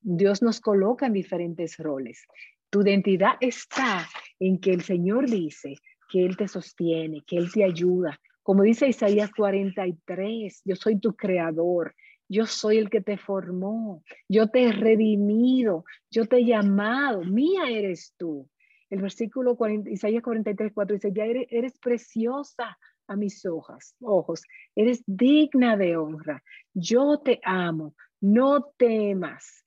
[0.00, 2.24] Dios nos coloca en diferentes roles.
[2.70, 4.06] Tu identidad está
[4.38, 5.76] en que el Señor dice
[6.10, 11.14] que Él te sostiene, que Él te ayuda, como dice Isaías 43, yo soy tu
[11.14, 11.94] creador,
[12.30, 17.68] yo soy el que te formó, yo te he redimido, yo te he llamado, mía
[17.68, 18.48] eres tú.
[18.88, 22.78] El versículo 40, Isaías 43, 4 dice, ya eres, eres preciosa
[23.08, 24.42] a mis ojos, ojos,
[24.76, 26.42] eres digna de honra,
[26.74, 29.64] yo te amo, no temas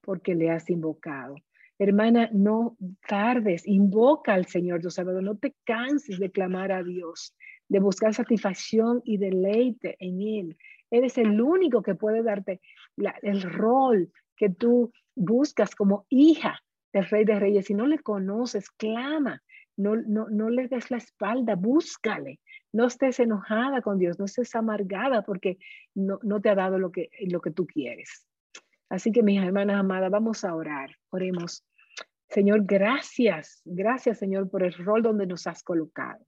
[0.00, 1.36] porque le has invocado.
[1.78, 2.76] Hermana, no
[3.08, 7.34] tardes, invoca al Señor tu Salvador, no te canses de clamar a Dios
[7.70, 10.58] de buscar satisfacción y deleite en Él.
[10.90, 12.60] Eres el único que puede darte
[13.22, 16.60] el rol que tú buscas como hija
[16.92, 17.66] del Rey de Reyes.
[17.66, 19.40] Si no le conoces, clama.
[19.76, 22.40] No, no, no le des la espalda, búscale.
[22.72, 25.58] No estés enojada con Dios, no estés amargada porque
[25.94, 28.26] no, no te ha dado lo que, lo que tú quieres.
[28.88, 30.90] Así que mis hermanas amadas, vamos a orar.
[31.10, 31.64] Oremos.
[32.28, 36.24] Señor, gracias, gracias Señor por el rol donde nos has colocado.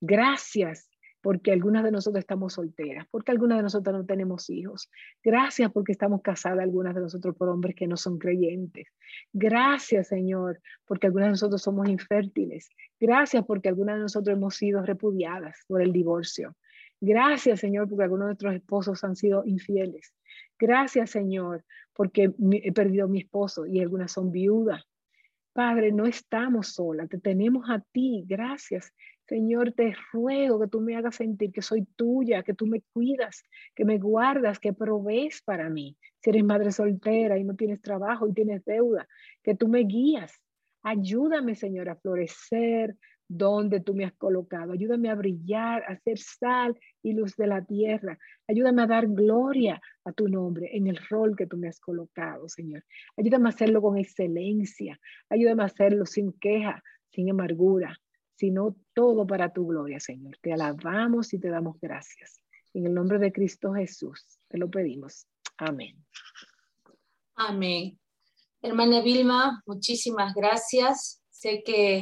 [0.00, 0.90] Gracias
[1.22, 4.90] porque algunas de nosotros estamos solteras, porque algunas de nosotros no tenemos hijos.
[5.22, 8.88] Gracias porque estamos casadas, algunas de nosotros por hombres que no son creyentes.
[9.32, 12.68] Gracias, Señor, porque algunas de nosotros somos infértiles.
[13.00, 16.56] Gracias porque algunas de nosotros hemos sido repudiadas por el divorcio.
[17.00, 20.14] Gracias, Señor, porque algunos de nuestros esposos han sido infieles.
[20.58, 24.82] Gracias, Señor, porque he perdido a mi esposo y algunas son viudas.
[25.52, 28.24] Padre, no estamos solas, te tenemos a ti.
[28.26, 28.92] Gracias.
[29.32, 33.42] Señor, te ruego que tú me hagas sentir que soy tuya, que tú me cuidas,
[33.74, 35.96] que me guardas, que provees para mí.
[36.20, 39.08] Si eres madre soltera y no tienes trabajo y tienes deuda,
[39.42, 40.38] que tú me guías.
[40.82, 42.94] Ayúdame, Señor, a florecer
[43.26, 44.72] donde tú me has colocado.
[44.72, 48.18] Ayúdame a brillar, a ser sal y luz de la tierra.
[48.46, 52.50] Ayúdame a dar gloria a tu nombre en el rol que tú me has colocado,
[52.50, 52.84] Señor.
[53.16, 55.00] Ayúdame a hacerlo con excelencia.
[55.30, 57.98] Ayúdame a hacerlo sin queja, sin amargura,
[58.42, 60.36] sino todo para tu gloria, Señor.
[60.42, 62.42] Te alabamos y te damos gracias.
[62.74, 65.28] En el nombre de Cristo Jesús, te lo pedimos.
[65.58, 66.04] Amén.
[67.36, 68.00] Amén.
[68.60, 71.22] Hermana Vilma, muchísimas gracias.
[71.30, 71.98] Sé que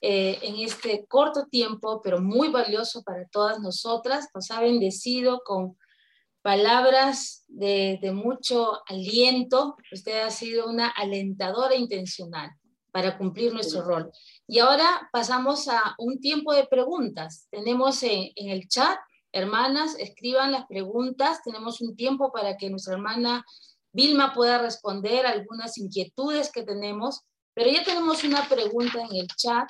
[0.00, 5.76] eh, en este corto tiempo, pero muy valioso para todas nosotras, nos ha bendecido con
[6.40, 9.74] palabras de, de mucho aliento.
[9.90, 12.52] Usted ha sido una alentadora intencional
[12.92, 14.10] para cumplir nuestro rol.
[14.46, 17.46] Y ahora pasamos a un tiempo de preguntas.
[17.50, 18.98] Tenemos en, el chat,
[19.32, 21.42] hermanas, escriban las preguntas.
[21.42, 23.44] Tenemos un tiempo para que nuestra hermana
[23.92, 27.20] Vilma pueda responder algunas inquietudes que tenemos.
[27.54, 29.68] Pero ya tenemos una pregunta en el chat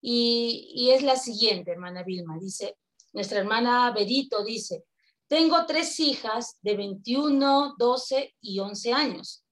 [0.00, 2.38] y, y es la siguiente, hermana Vilma.
[2.40, 2.76] Dice,
[3.12, 4.84] nuestra hermana Berito dice,
[5.28, 9.44] tengo tres hijas de 21, 12 y 11 años.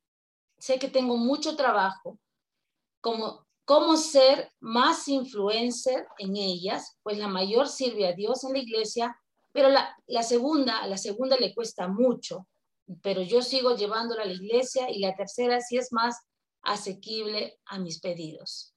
[0.59, 2.19] Sé que tengo mucho trabajo
[3.05, 8.61] como cómo ser más influencer en ellas, pues la mayor sirve a Dios en la
[8.61, 9.15] iglesia,
[9.53, 12.47] pero la, la segunda, la segunda le cuesta mucho,
[13.03, 16.19] pero yo sigo llevándola a la iglesia y la tercera sí es más
[16.63, 18.75] asequible a mis pedidos.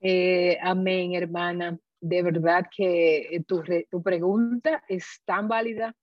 [0.00, 1.78] Eh, amén, hermana.
[2.00, 5.94] De verdad que tu, tu pregunta es tan válida.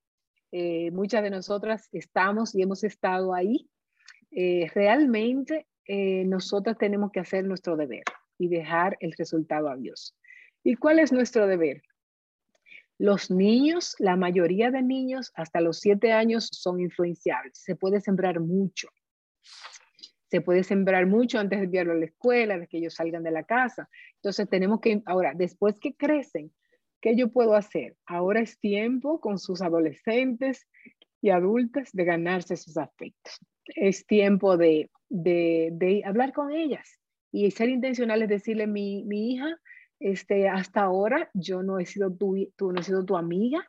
[0.53, 3.69] Eh, muchas de nosotras estamos y hemos estado ahí.
[4.31, 8.03] Eh, realmente eh, nosotras tenemos que hacer nuestro deber
[8.37, 10.15] y dejar el resultado a Dios.
[10.63, 11.81] ¿Y cuál es nuestro deber?
[12.97, 17.57] Los niños, la mayoría de niños hasta los siete años son influenciables.
[17.57, 18.89] Se puede sembrar mucho.
[20.29, 23.31] Se puede sembrar mucho antes de enviarlo a la escuela, de que ellos salgan de
[23.31, 23.89] la casa.
[24.17, 26.53] Entonces tenemos que, ahora, después que crecen,
[27.01, 27.97] ¿qué yo puedo hacer?
[28.05, 30.67] Ahora es tiempo con sus adolescentes
[31.21, 33.39] y adultas de ganarse sus afectos.
[33.65, 36.99] Es tiempo de de, hablar con ellas
[37.31, 39.57] y ser intencionales, decirle, mi, mi hija,
[39.99, 43.63] este, hasta ahora yo no he sido tu, no he sido tu amiga,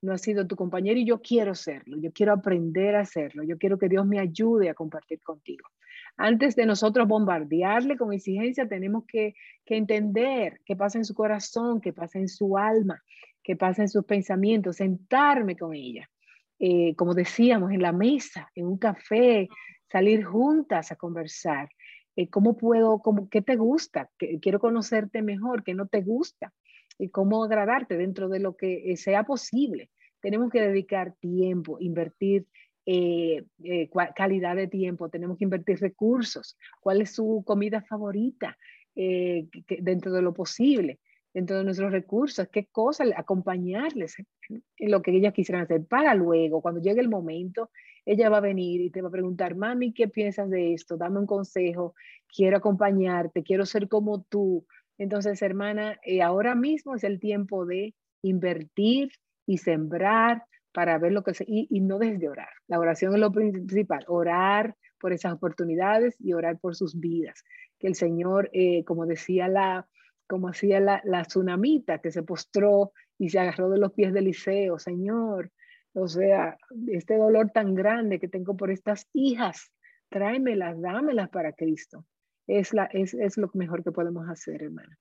[0.00, 3.56] no ha sido tu compañero y yo quiero serlo, yo quiero aprender a hacerlo, yo
[3.58, 5.68] quiero que Dios me ayude a compartir contigo.
[6.16, 9.34] Antes de nosotros bombardearle con exigencia, tenemos que,
[9.66, 13.02] entender qué pasa en su corazón, qué pasa en su alma,
[13.42, 16.10] qué pasa en sus pensamientos, sentarme con ella.
[16.58, 19.48] Eh, como decíamos, en la mesa, en un café,
[19.92, 21.68] salir juntas a conversar.
[22.16, 24.10] Eh, ¿Cómo puedo, cómo, qué te gusta?
[24.40, 26.52] Quiero conocerte mejor, qué no te gusta
[26.98, 29.90] y cómo agradarte dentro de lo que eh, sea posible.
[30.20, 32.46] Tenemos que dedicar tiempo, invertir
[32.86, 38.56] eh, eh, calidad de tiempo, tenemos que invertir recursos, cuál es su comida favorita
[38.94, 41.00] dentro de lo posible,
[41.32, 46.60] dentro de nuestros recursos, qué cosas, acompañarles en lo que ellas quisieran hacer para luego,
[46.60, 47.70] cuando llegue el momento,
[48.04, 50.96] ella va a venir y te va a preguntar, mami, ¿qué piensas de esto?
[50.96, 51.94] Dame un consejo,
[52.28, 54.66] quiero acompañarte, quiero ser como tú,
[55.02, 59.10] entonces, hermana, eh, ahora mismo es el tiempo de invertir
[59.46, 61.44] y sembrar para ver lo que se...
[61.46, 62.50] Y, no desde orar.
[62.68, 67.42] La oración es lo principal, orar por esas oportunidades y orar por sus vidas.
[67.80, 69.88] Que el Señor, eh, como decía la,
[70.28, 74.20] como hacía la, la tsunamita, que se postró y se agarró de los pies de
[74.20, 75.50] Eliseo, Señor,
[75.94, 76.56] o sea,
[76.88, 79.72] este dolor tan grande que tengo por estas hijas,
[80.08, 82.06] tráemelas, dámelas para Cristo
[82.46, 84.98] es, la, es, es lo mejor que podemos hacer, hermana.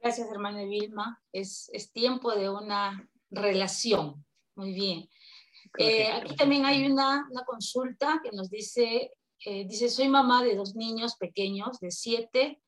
[0.00, 1.20] Gracias, hermana Vilma.
[1.32, 4.24] Es, es tiempo de una relación.
[4.54, 5.08] Muy bien.
[5.78, 9.12] Eh, aquí también hay una, una, consulta que nos dice,
[9.44, 12.62] eh, dice, soy mamá de dos niños pequeños de siete,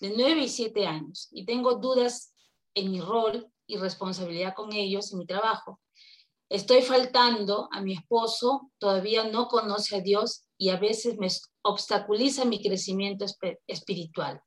[0.00, 2.34] de nueve y siete años y tengo dudas
[2.74, 5.80] en mi rol y responsabilidad con ellos en mi trabajo.
[6.48, 11.28] Estoy faltando a mi esposo, todavía no conoce a Dios y a veces me
[11.62, 13.24] obstaculiza mi crecimiento
[13.68, 14.42] espiritual.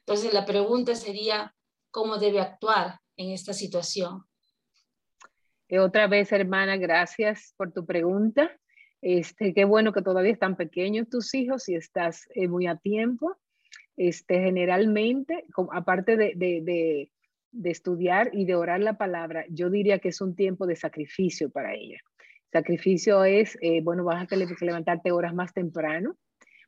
[0.00, 1.54] Entonces la pregunta sería,
[1.92, 4.24] ¿cómo debe actuar en esta situación?
[5.68, 8.50] Eh, otra vez, hermana, gracias por tu pregunta.
[9.00, 13.36] Este, qué bueno que todavía están pequeños tus hijos y estás eh, muy a tiempo.
[13.96, 17.12] Este, generalmente, aparte de, de, de,
[17.64, 21.74] estudiar y de orar la palabra, yo diría que es un tiempo de sacrificio para
[21.74, 21.98] ella.
[22.52, 26.16] Sacrificio es, eh, bueno, vas a tener que levantarte horas más temprano,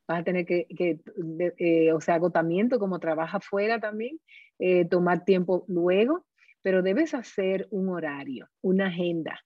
[0.06, 4.18] vas a tener que, eh, o sea, agotamiento como trabaja afuera también,
[4.58, 6.24] eh, tomar tiempo luego,
[6.62, 9.40] pero debes hacer un horario, una agenda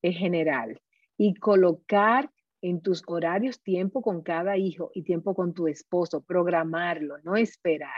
[0.00, 0.80] en general
[1.18, 2.30] y colocar
[2.62, 7.90] en tus horarios tiempo con cada hijo y tiempo con tu esposo, programarlo, no esperar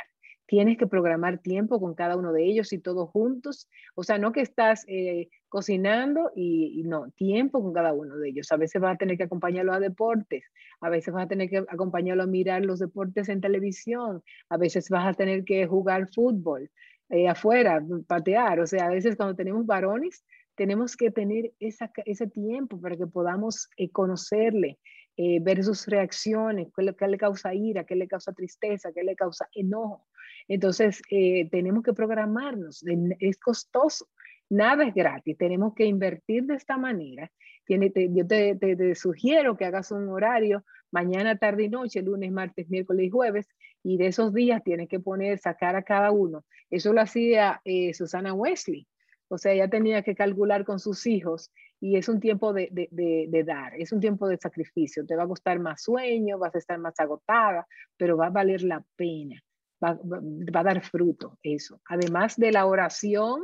[0.47, 3.69] tienes que programar tiempo con cada uno de ellos y todos juntos.
[3.95, 8.53] O sea, no que estás eh, cocinando y, no, tiempo con cada uno de ellos.
[8.53, 10.45] A veces vas a tener que acompañarlo a deportes,
[10.81, 14.89] a veces vas a tener que acompañarlo a mirar los deportes en televisión, a veces
[14.91, 16.71] vas a tener que jugar fútbol
[17.11, 18.61] eh, afuera, patear.
[18.61, 20.25] O sea, a veces cuando tenemos varones,
[20.57, 24.79] tenemos que tener ese tiempo para que podamos eh, conocerle,
[25.17, 30.05] ver sus reacciones, qué le causa ira, qué le causa tristeza, qué le causa enojo.
[30.49, 32.85] Entonces, eh, tenemos que programarnos,
[33.19, 34.09] es costoso,
[34.51, 37.31] nada es gratis, tenemos que invertir de esta manera.
[37.65, 43.07] Tiene, yo te, sugiero que hagas un horario mañana, tarde y noche, lunes, martes, miércoles
[43.07, 43.49] y jueves,
[43.83, 46.45] y de esos días tienes que poner, sacar a cada uno.
[46.71, 48.87] Eso lo hacía eh, Susana Wesley.
[49.29, 53.45] O sea, ella tenía que calcular con sus hijos y es un tiempo de, de,
[53.45, 55.05] dar, es un tiempo de sacrificio.
[55.07, 57.67] Te va a costar más sueño, vas a estar más agotada,
[57.97, 59.43] pero va a valer la pena
[59.85, 61.81] va, a dar fruto eso.
[61.87, 63.43] Además de la oración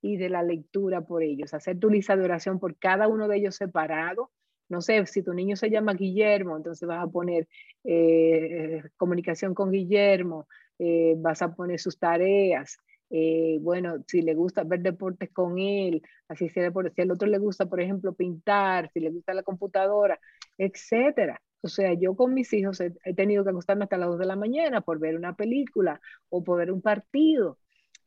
[0.00, 3.38] y de la lectura por ellos, hacer tu lista de oración por cada uno de
[3.38, 4.30] ellos separado.
[4.68, 7.48] No sé, si tu niño se llama Guillermo, entonces vas a poner
[7.84, 10.46] eh, comunicación con Guillermo,
[10.78, 12.78] eh, vas a poner sus tareas,
[13.10, 17.38] eh, bueno, si le gusta ver deportes con él, así sea si al otro le
[17.38, 20.20] gusta, por ejemplo, pintar, si le gusta la computadora,
[20.58, 21.40] etcétera.
[21.60, 24.36] O sea, yo con mis hijos he, tenido que acostarme hasta las 2 de la
[24.36, 27.58] mañana por ver una película o por ver un partido.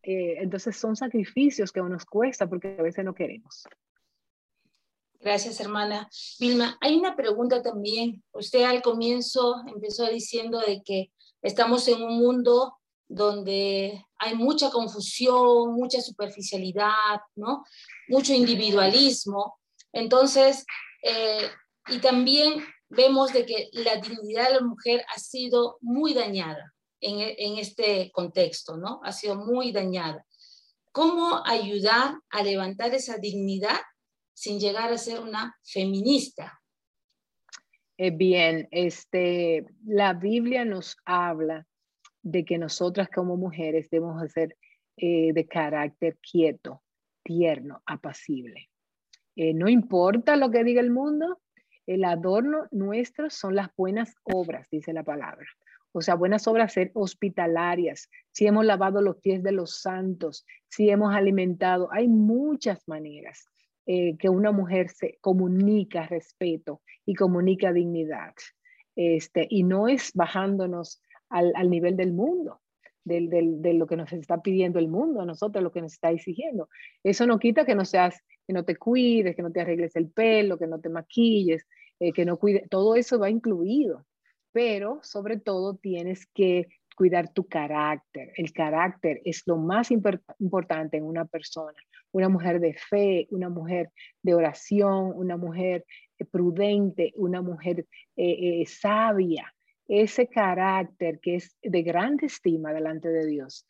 [0.04, 3.64] Eh, entonces son sacrificios que nos cuesta porque a veces no queremos.
[5.20, 6.10] Gracias, hermana.
[6.40, 8.24] Vilma, hay una pregunta también.
[8.32, 11.12] Usted al comienzo empezó diciendo de que
[11.44, 17.66] estamos en un mundo donde hay mucha confusión, mucha superficialidad, ¿no?
[18.08, 19.60] Mucho individualismo.
[19.92, 20.66] Entonces,
[21.04, 21.50] eh,
[21.88, 27.58] y también vemos de que la dignidad de la mujer ha sido muy dañada en,
[27.58, 29.02] este contexto, ¿no?
[29.04, 30.26] Ha sido muy dañada.
[30.92, 33.80] ¿Cómo ayudar a levantar esa dignidad
[34.34, 36.62] sin llegar a ser una feminista?
[37.98, 41.66] Eh, bien, este, la Biblia nos habla
[42.22, 44.58] de que nosotras como mujeres debemos ser
[44.98, 46.84] eh, de carácter quieto,
[47.24, 48.70] tierno, apacible.
[49.36, 51.40] Eh, no importa lo que diga el mundo,
[51.88, 55.46] el adorno nuestro son las buenas obras, dice la palabra.
[55.94, 60.90] O sea, buenas obras ser hospitalarias, si hemos lavado los pies de los santos, si
[60.90, 61.90] hemos alimentado.
[61.92, 63.46] Hay muchas maneras
[63.86, 68.34] eh, que una mujer se comunica respeto y comunica dignidad.
[68.96, 72.62] Este, y no es bajándonos al, al nivel del mundo,
[73.04, 75.94] del, del, de lo que nos está pidiendo el mundo, a nosotros lo que nos
[75.94, 76.70] está exigiendo.
[77.04, 80.10] Eso no quita que no seas, que no te cuides, que no te arregles el
[80.10, 81.66] pelo, que no te maquilles,
[82.00, 84.06] eh, que no cuide, todo eso va incluido,
[84.52, 88.32] pero sobre todo tienes que cuidar tu carácter.
[88.36, 91.78] El carácter es lo más importante en una persona,
[92.12, 93.92] una mujer de fe, una mujer
[94.24, 95.86] de oración, una mujer
[96.18, 97.86] eh, prudente, una mujer
[98.16, 99.54] eh, sabia.
[99.88, 103.68] Ese carácter que es de gran estima delante de Dios,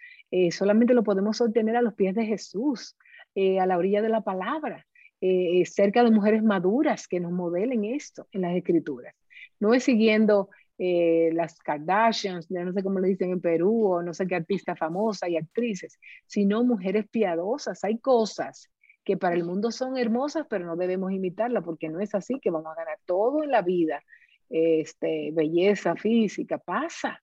[0.52, 2.96] solamente lo podemos obtener a los pies de Jesús,
[3.36, 4.86] a la orilla de la palabra.
[5.24, 9.14] Eh, cerca de mujeres maduras que nos modelen esto en las escrituras.
[9.60, 14.16] No es siguiendo eh, las Kardashians, no sé cómo le dicen en Perú, o no
[14.16, 17.84] sé qué artista famosa y actrices, sino mujeres piadosas.
[17.84, 18.72] Hay cosas
[19.04, 22.50] que para el mundo son hermosas, pero no debemos imitarla porque no es así que
[22.50, 24.04] vamos a ganar todo en la vida.
[24.50, 27.22] Este, belleza física, pasa.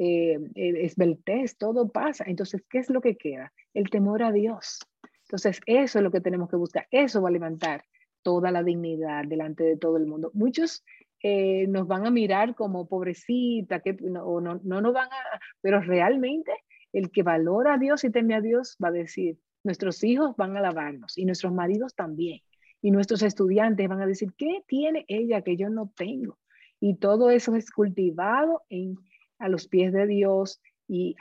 [0.00, 2.24] Eh, esbeltez, todo pasa.
[2.26, 3.52] Entonces, ¿qué es lo que queda?
[3.74, 4.80] El temor a Dios.
[5.28, 6.88] Entonces, eso es lo que tenemos que buscar.
[6.90, 7.84] Eso va a levantar
[8.22, 10.30] toda la dignidad delante de todo el mundo.
[10.32, 10.84] Muchos
[11.22, 15.82] eh, nos van a mirar como pobrecita, que no, no, no nos van a, pero
[15.82, 16.52] realmente
[16.94, 20.56] el que valora a Dios y teme a Dios va a decir, nuestros hijos van
[20.56, 22.40] a alabarnos y nuestros maridos también.
[22.80, 26.38] Y nuestros estudiantes van a decir, ¿qué tiene ella que yo no tengo?
[26.80, 28.96] Y todo eso es cultivado en,
[29.38, 31.16] a los pies de Dios y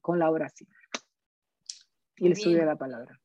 [0.00, 0.70] con la oración
[2.18, 3.20] y el estudio de la palabra.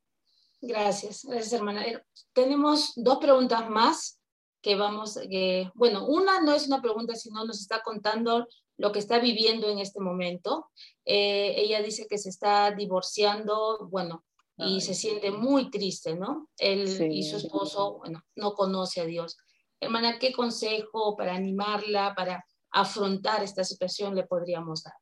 [0.60, 1.84] Gracias, gracias hermana.
[1.84, 4.20] Eh, tenemos dos preguntas más
[4.62, 8.46] que vamos, que, bueno, una no es una pregunta, sino nos está contando
[8.78, 10.70] lo que está viviendo en este momento.
[11.04, 14.24] Eh, ella dice que se está divorciando, bueno,
[14.56, 16.48] y se siente muy triste, ¿no?
[16.58, 19.36] Él y su esposo, bueno, no conoce a Dios.
[19.80, 24.94] Hermana, ¿qué consejo para animarla, para afrontar esta situación le podríamos dar?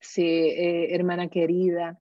[0.00, 2.00] Sí, eh, hermana querida,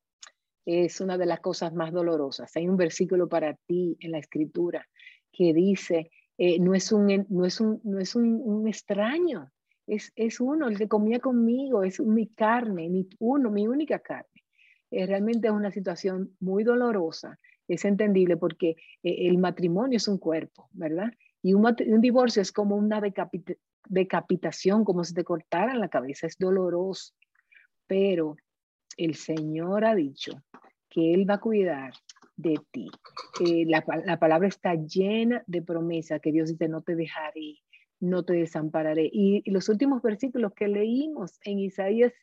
[0.67, 2.53] es una de las cosas más dolorosas.
[2.57, 4.85] Hay un versículo para ti en la escritura
[5.31, 9.49] que dice, eh, no es, un, no es, un, no es un, extraño,
[9.87, 14.43] es, es, uno, el que comía conmigo, es mi carne, mi, uno, mi única carne.
[14.91, 17.39] Eh, realmente es una situación muy dolorosa,
[17.69, 18.71] es entendible porque
[19.03, 21.13] eh, el matrimonio es un cuerpo, ¿verdad?
[21.41, 23.01] Y un, un divorcio es como una
[23.87, 27.13] decapitación, como si te cortaran la cabeza, es doloroso.
[27.87, 28.35] Pero
[28.97, 30.43] el Señor ha dicho
[30.89, 31.93] que Él va a cuidar
[32.35, 32.87] de ti.
[33.45, 33.81] Eh, la,
[34.19, 37.59] palabra está llena de promesas que Dios dice, no te dejaré,
[37.99, 39.09] no te desampararé.
[39.11, 42.13] Y, los últimos versículos que leímos en Isaías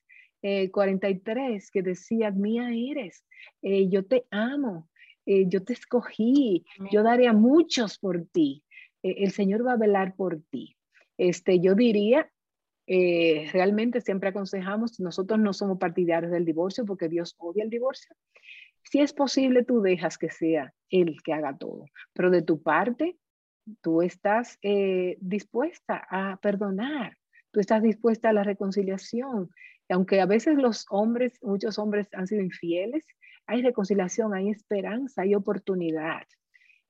[0.73, 3.25] 43, eh, que decía, mía eres,
[3.63, 4.91] eh, yo te amo,
[5.27, 8.63] yo te escogí, yo daré a muchos por ti.
[9.03, 10.77] el Señor va a velar por ti.
[11.17, 12.31] Este, yo diría
[12.87, 18.15] eh, realmente siempre aconsejamos, nosotros no somos partidarios del divorcio porque Dios odia el divorcio.
[18.83, 23.17] Si es posible, tú dejas que sea Él que haga todo, pero de tu parte,
[23.81, 27.17] tú estás eh, dispuesta a perdonar,
[27.51, 29.49] tú estás dispuesta a la reconciliación.
[29.89, 33.07] Aunque a veces los hombres, muchos hombres han sido infieles,
[33.47, 36.23] hay reconciliación, hay esperanza, hay oportunidad.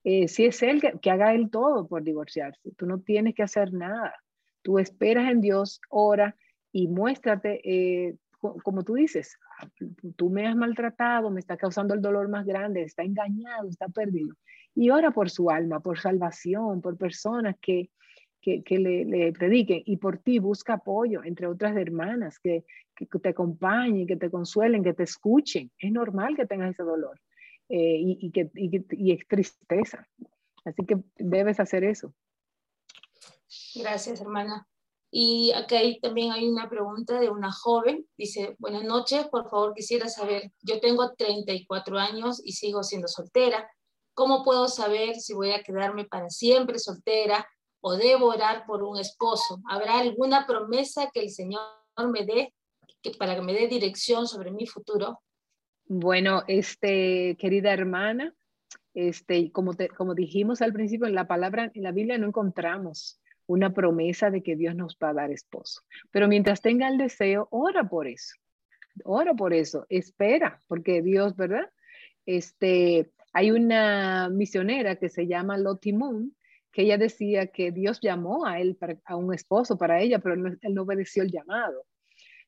[0.02, 3.44] Eh, si es Él que, que haga Él todo por divorciarse, tú no tienes que
[3.44, 4.14] hacer nada.
[4.64, 6.34] Tú esperas en Dios, ora
[6.72, 9.68] y muéstrate, eh, como tú dices, ah,
[10.16, 14.34] tú me has maltratado, me está causando el dolor más grande, está engañado, está perdido.
[14.74, 17.90] Y ora por su alma, por salvación, por personas que,
[18.40, 22.64] que, le, prediquen y por ti busca apoyo entre otras hermanas que,
[22.96, 25.70] que, te acompañen, que te consuelen, que te escuchen.
[25.78, 27.20] Es normal que tengas ese dolor
[27.68, 30.08] eh, y, que, y, es tristeza.
[30.64, 32.14] Así que debes hacer eso.
[33.74, 34.66] Gracias, hermana.
[35.16, 38.04] Y acá también hay una pregunta de una joven.
[38.18, 43.70] Dice, buenas noches, por favor quisiera saber, yo tengo 34 años y sigo siendo soltera.
[44.14, 47.46] ¿Cómo puedo saber si voy a quedarme para siempre soltera
[47.80, 49.60] o debo orar por un esposo?
[49.68, 51.60] ¿Habrá alguna promesa que el Señor
[52.10, 52.52] me dé
[53.00, 55.20] que, para que me dé dirección sobre mi futuro?
[55.86, 58.34] Bueno, este, querida hermana,
[58.94, 63.72] este, como, como dijimos al principio, en la palabra, en la Biblia no encontramos una
[63.72, 65.82] promesa de que Dios nos va a dar esposo.
[66.10, 68.34] Pero mientras tenga el deseo, ora por eso.
[69.04, 71.68] Ora por eso, espera, porque Dios, ¿verdad?
[72.26, 76.34] Este, Hay una misionera que se llama Lottie Moon,
[76.70, 80.34] que ella decía que Dios llamó a él, para, a un esposo para ella, pero
[80.34, 81.86] él, no obedeció el llamado.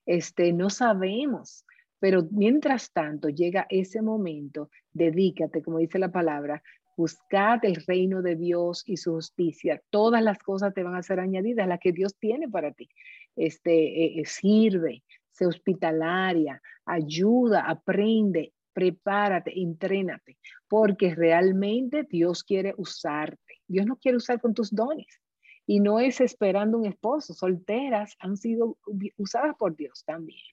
[0.05, 1.65] Este, no sabemos,
[1.99, 6.63] pero mientras tanto llega ese momento, dedícate, como dice la palabra,
[6.97, 9.83] buscad el reino de Dios y su justicia.
[9.91, 12.89] Todas las cosas te van a ser añadidas, las que Dios tiene para ti.
[13.37, 20.39] Este, eh, eh, sirve, sé hospitalaria, ayuda, aprende, prepárate, entrénate,
[20.69, 23.61] porque realmente Dios quiere usarte.
[23.67, 25.21] Dios no quiere usar con tus dones.
[25.69, 27.35] Y no es esperando un esposo.
[27.35, 28.79] Solteras han sido
[29.17, 30.45] usadas por Dios también.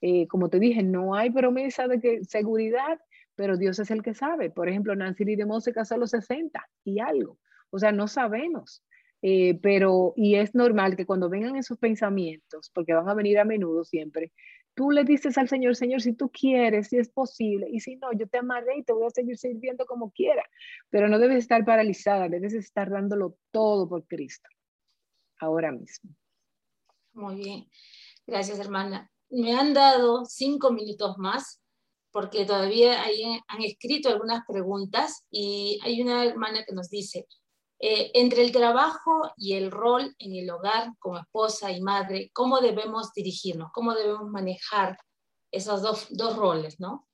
[0.00, 2.98] Eh, como te dije, no hay promesa de que seguridad,
[3.34, 4.50] pero Dios es el que sabe.
[4.50, 7.38] Por ejemplo, Nancy de se casó a los 60 y algo.
[7.70, 8.84] O sea, no sabemos.
[9.22, 13.44] Eh, pero, y es normal que cuando vengan esos pensamientos, porque van a venir a
[13.44, 14.32] menudo siempre,
[14.74, 18.12] tú le dices al Señor, Señor, si tú quieres, si es posible, y si no,
[18.12, 20.44] yo te amaré y te voy a seguir sirviendo como quiera,
[20.90, 24.48] pero no debes estar paralizada, debes estar dándolo todo por Cristo,
[25.38, 26.10] ahora mismo.
[27.14, 27.66] Muy bien,
[28.26, 31.60] gracias hermana me han dado cinco minutos más
[32.14, 33.02] porque todavía
[33.48, 37.26] han escrito algunas preguntas y hay una hermana que nos dice,
[37.80, 42.60] eh, entre el trabajo y el rol en el hogar como esposa y madre, ¿cómo
[42.60, 43.72] debemos dirigirnos?
[43.72, 44.96] ¿Cómo debemos manejar
[45.50, 47.08] esos dos, dos roles, no?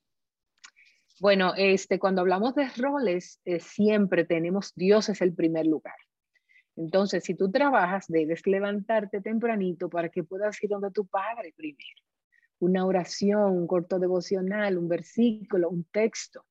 [1.19, 5.97] Bueno, este, cuando hablamos de roles, eh, siempre tenemos Dios es el primer lugar.
[6.77, 12.10] Entonces, si tú trabajas, debes levantarte tempranito para que puedas ir donde tu padre primero
[12.61, 16.45] una oración, un corto devocional, un versículo, un texto.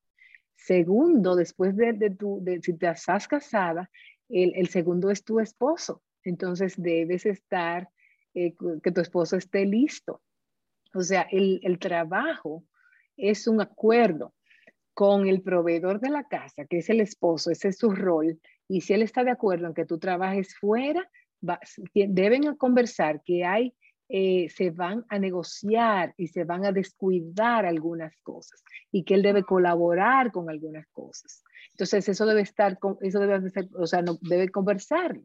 [0.54, 3.90] Segundo, después de, tu, de, si te estás casada,
[4.28, 6.02] el, segundo es tu esposo.
[6.22, 7.88] Entonces debes estar,
[8.34, 10.22] eh, que tu esposo esté listo.
[10.92, 12.64] O sea, el, el trabajo
[13.16, 14.34] es un acuerdo
[14.92, 18.38] con el proveedor de la casa, que es el esposo, ese es su rol.
[18.68, 21.08] Y si él está de acuerdo en que tú trabajes fuera,
[21.94, 23.74] deben conversar que hay
[24.12, 29.22] eh, se van a negociar y se van a descuidar algunas cosas y que él
[29.22, 31.44] debe colaborar con algunas cosas.
[31.70, 35.22] Entonces, eso debe estar, eso debe ser, o sea, no, debe conversarlo.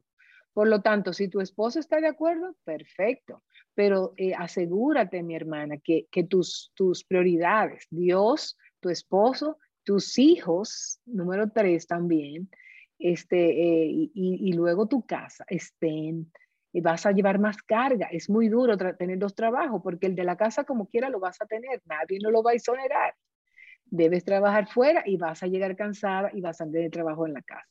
[0.53, 3.43] Por lo tanto, si tu esposo está de acuerdo, perfecto.
[3.73, 10.99] Pero eh, asegúrate, mi hermana, que, que tus, tus prioridades, Dios, tu esposo, tus hijos,
[11.07, 12.51] número tres también,
[12.99, 16.31] este, eh, y, y, luego tu casa, estén
[16.75, 18.09] y vas a llevar más carga.
[18.11, 21.41] Es muy duro tener dos trabajos porque el de la casa como quiera lo vas
[21.41, 23.15] a tener, nadie no lo va a exonerar.
[23.85, 27.41] Debes trabajar fuera y vas a llegar cansada y vas a tener trabajo en la
[27.43, 27.65] casa.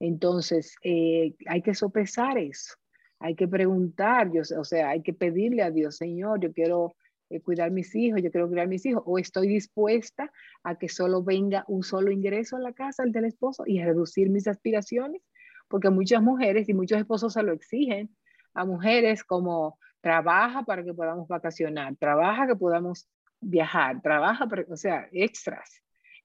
[0.00, 2.76] Entonces, eh, hay que sopesar eso.
[3.18, 6.96] Hay que preguntar, yo, o sea, hay que pedirle a Dios, Señor, yo quiero
[7.28, 10.32] eh, cuidar mis hijos, yo quiero cuidar mis hijos, o estoy dispuesta
[10.62, 13.84] a que solo venga un solo ingreso a la casa, el del esposo, y a
[13.84, 15.20] reducir mis aspiraciones,
[15.68, 18.08] porque muchas mujeres y muchos esposos se lo exigen,
[18.54, 23.08] a mujeres como trabaja para que podamos vacacionar, trabaja que podamos
[23.40, 25.82] viajar, trabaja, para, o sea, extras.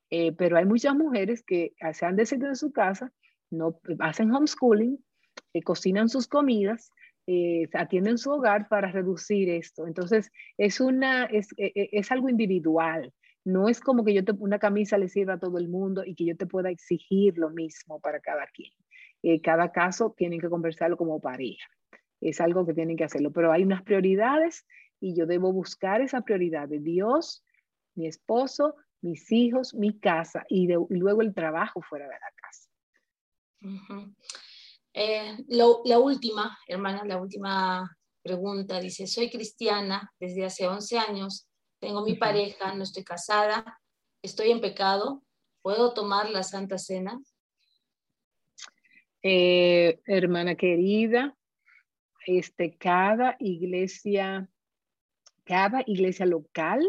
[0.10, 3.12] Eh, pero hay muchas mujeres que se han decidido en su casa,
[3.50, 5.04] no hacen homeschooling,
[5.54, 6.92] eh, cocinan sus comidas,
[7.26, 9.88] eh, atienden su hogar para reducir esto.
[9.88, 13.12] Entonces, es, una, es, es algo individual.
[13.46, 16.16] No es como que yo te, una camisa le sirva a todo el mundo y
[16.16, 18.72] que yo te pueda exigir lo mismo para cada quien.
[19.42, 21.68] cada caso tienen que conversarlo como pareja
[22.30, 24.66] es algo que tienen que hacerlo, pero hay unas prioridades
[25.00, 27.44] y yo debo buscar esa prioridad de Dios,
[27.96, 32.70] mi esposo, mis hijos, mi casa y, luego el trabajo fuera de la casa.
[34.94, 41.48] Eh, la última, hermana, la última pregunta dice, soy cristiana desde hace 11 años,
[41.80, 43.82] tengo mi pareja, no estoy casada,
[44.22, 45.24] estoy en pecado,
[45.62, 47.20] ¿puedo tomar la Santa Cena?
[49.22, 51.36] Eh, hermana querida,
[52.26, 54.48] este, cada iglesia,
[55.44, 56.82] cada iglesia local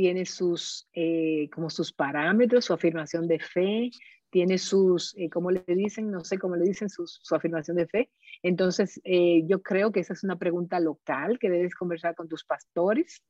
[0.00, 3.90] tiene sus, eh, como sus parámetros, su afirmación de fe,
[4.30, 7.04] tiene sus, eh, le dicen, no sé cómo le dicen, su,
[7.34, 8.10] afirmación de fe.
[8.42, 12.44] Entonces, eh, yo creo que esa es una pregunta local que debes conversar con tus
[12.44, 13.22] pastores,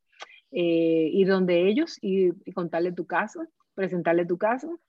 [0.53, 3.41] ir donde ellos y, y, contarle tu caso,
[3.75, 4.81] presentarle tu caso,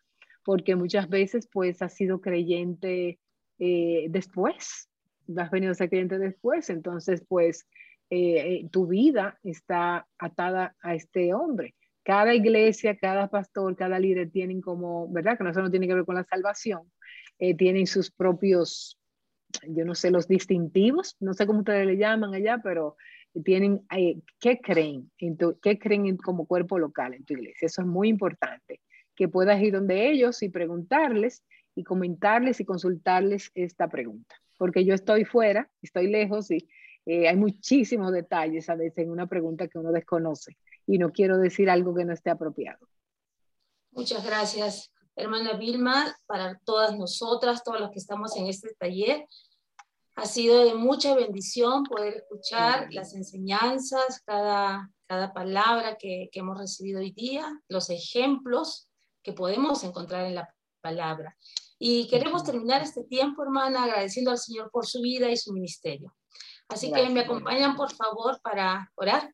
[0.45, 3.19] porque muchas veces pues has sido creyente
[3.57, 4.90] después,
[5.37, 7.67] has venido a ser cliente después, entonces pues
[8.09, 11.75] eh, eh, tu vida está atada a este hombre.
[12.03, 15.37] Cada iglesia, cada pastor, cada líder tienen como, ¿verdad?
[15.37, 16.91] Que eso no tiene que ver con la salvación,
[17.39, 18.99] eh, tienen sus propios,
[19.67, 22.97] yo no sé, los distintivos, no sé cómo ustedes le llaman allá, pero
[23.45, 23.85] tienen,
[24.39, 25.09] ¿qué creen?
[25.19, 27.67] En ¿Qué creen como cuerpo local en tu iglesia?
[27.67, 28.81] Eso es muy importante
[29.15, 31.43] que puedas ir donde ellos y preguntarles
[31.75, 34.35] y comentarles y consultarles esta pregunta.
[34.61, 36.69] Porque yo estoy fuera, estoy lejos y
[37.07, 40.55] eh, hay muchísimos detalles a veces en una pregunta que uno desconoce
[40.85, 42.87] y no quiero decir algo que no esté apropiado.
[43.89, 49.25] Muchas gracias, hermana Vilma, para todas nosotras, todos los que estamos en este taller.
[50.15, 56.59] Ha sido de mucha bendición poder escuchar las enseñanzas, cada, cada palabra que, que hemos
[56.59, 58.87] recibido hoy día, los ejemplos
[59.23, 61.35] que podemos encontrar en la palabra.
[61.83, 66.15] Y queremos terminar este tiempo, hermana, agradeciendo al Señor por su vida y su ministerio.
[66.67, 69.33] Así que me acompañan, por favor, para orar.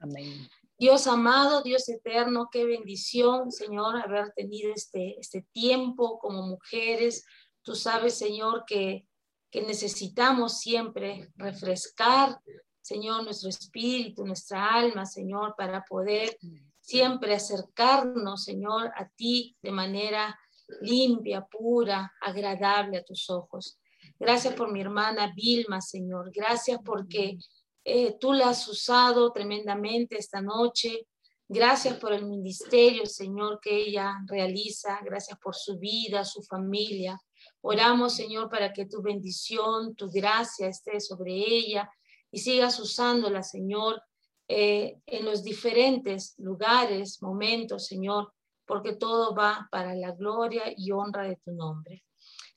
[0.00, 0.48] Amén.
[0.78, 7.26] Dios amado, Dios eterno, qué bendición, Señor, haber tenido este, este tiempo como mujeres.
[7.60, 9.06] Tú sabes, Señor, que,
[9.50, 12.40] que necesitamos siempre refrescar,
[12.80, 16.38] Señor, nuestro espíritu, nuestra alma, Señor, para poder
[16.80, 20.38] siempre acercarnos, Señor, a ti de manera
[20.80, 23.78] limpia, pura, agradable a tus ojos.
[24.18, 26.30] Gracias por mi hermana Vilma, Señor.
[26.32, 27.38] Gracias porque
[27.84, 31.06] eh, tú la has usado tremendamente esta noche.
[31.46, 35.00] Gracias por el ministerio, Señor, que ella realiza.
[35.04, 37.20] Gracias por su vida, su familia.
[37.60, 41.90] Oramos, Señor, para que tu bendición, tu gracia esté sobre ella
[42.30, 44.02] y sigas usándola, Señor,
[44.48, 48.32] eh, en los diferentes lugares, momentos, Señor,
[48.66, 52.04] porque todo va para la gloria y honra de tu nombre.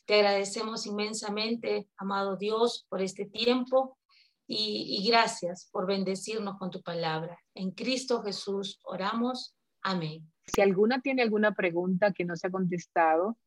[0.05, 3.97] Te agradecemos inmensamente, amado Dios, por este tiempo
[4.47, 7.37] y, gracias por bendecirnos con tu palabra.
[7.53, 9.55] En Cristo Jesús oramos.
[9.81, 10.31] Amén.
[10.45, 13.37] Si alguna tiene alguna pregunta que no se ha contestado,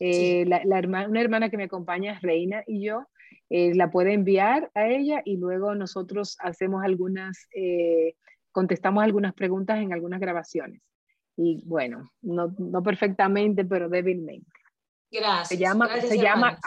[0.00, 0.62] eh, la,
[1.08, 3.06] una hermana que me acompaña, Reina, y yo,
[3.50, 8.14] eh, la puede enviar a ella y luego nosotros hacemos algunas, eh,
[8.52, 10.82] contestamos algunas preguntas en algunas grabaciones.
[11.40, 14.50] Y bueno, no, no perfectamente, pero débilmente.
[15.08, 15.48] Gracias.
[15.48, 16.58] Se llama, se llama,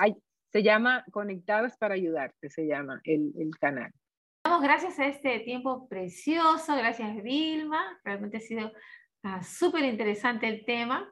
[0.50, 3.92] se llama Conectadas para Ayudarte, se llama el, el canal.
[4.46, 8.72] Damos gracias a este tiempo precioso, gracias Vilma, realmente ha sido
[9.24, 11.08] uh, súper interesante el tema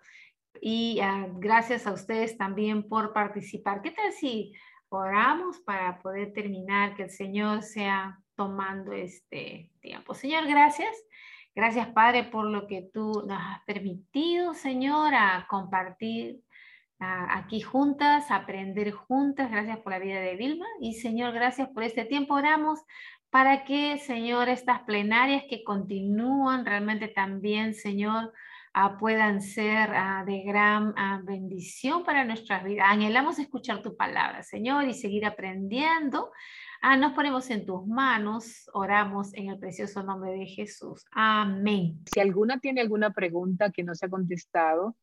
[0.62, 3.82] y uh, gracias a ustedes también por participar.
[3.82, 4.54] ¿Qué tal si
[4.88, 10.14] oramos para poder terminar, que el Señor sea tomando este tiempo?
[10.14, 10.96] Señor, gracias.
[11.56, 16.42] Gracias, Padre, por lo que tú nos has permitido, Señor, a compartir
[17.00, 19.50] aquí juntas, aprender juntas.
[19.50, 20.66] Gracias por la vida de Vilma.
[20.82, 22.36] Y Señor, gracias por este tiempo.
[22.36, 22.80] Oramos
[23.30, 28.34] para que, Señor, estas plenarias que continúan realmente también, Señor,
[28.74, 32.88] ah, puedan ser ah, de gran ah, bendición para nuestras vidas.
[32.90, 36.32] Anhelamos escuchar tu palabra, Señor, y seguir aprendiendo.
[36.82, 41.06] Nos ponemos en tus manos, oramos en el precioso nombre de Jesús.
[41.12, 42.02] Amén.
[42.14, 44.96] Si alguna tiene alguna pregunta que no se ha contestado,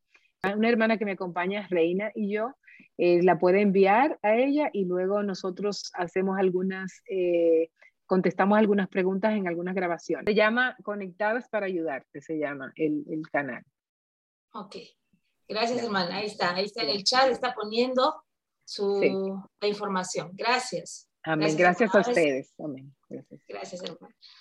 [0.43, 2.55] una hermana que me acompaña, Reina, y yo,
[2.99, 7.71] eh, la puede enviar a ella y luego nosotros hacemos algunas, eh,
[8.07, 10.25] contestamos algunas preguntas en algunas grabaciones.
[10.27, 13.63] Se llama Conectadas para Ayudarte, se llama el, el canal.
[14.53, 14.77] Ok,
[15.49, 18.23] gracias hermana, ahí está, ahí está en el chat, está poniendo
[18.65, 20.31] su, la información.
[20.33, 21.06] Gracias.
[21.27, 22.55] Amén, gracias, a ustedes.
[22.59, 22.95] Amén.
[23.09, 24.15] Gracias, gracias hermana.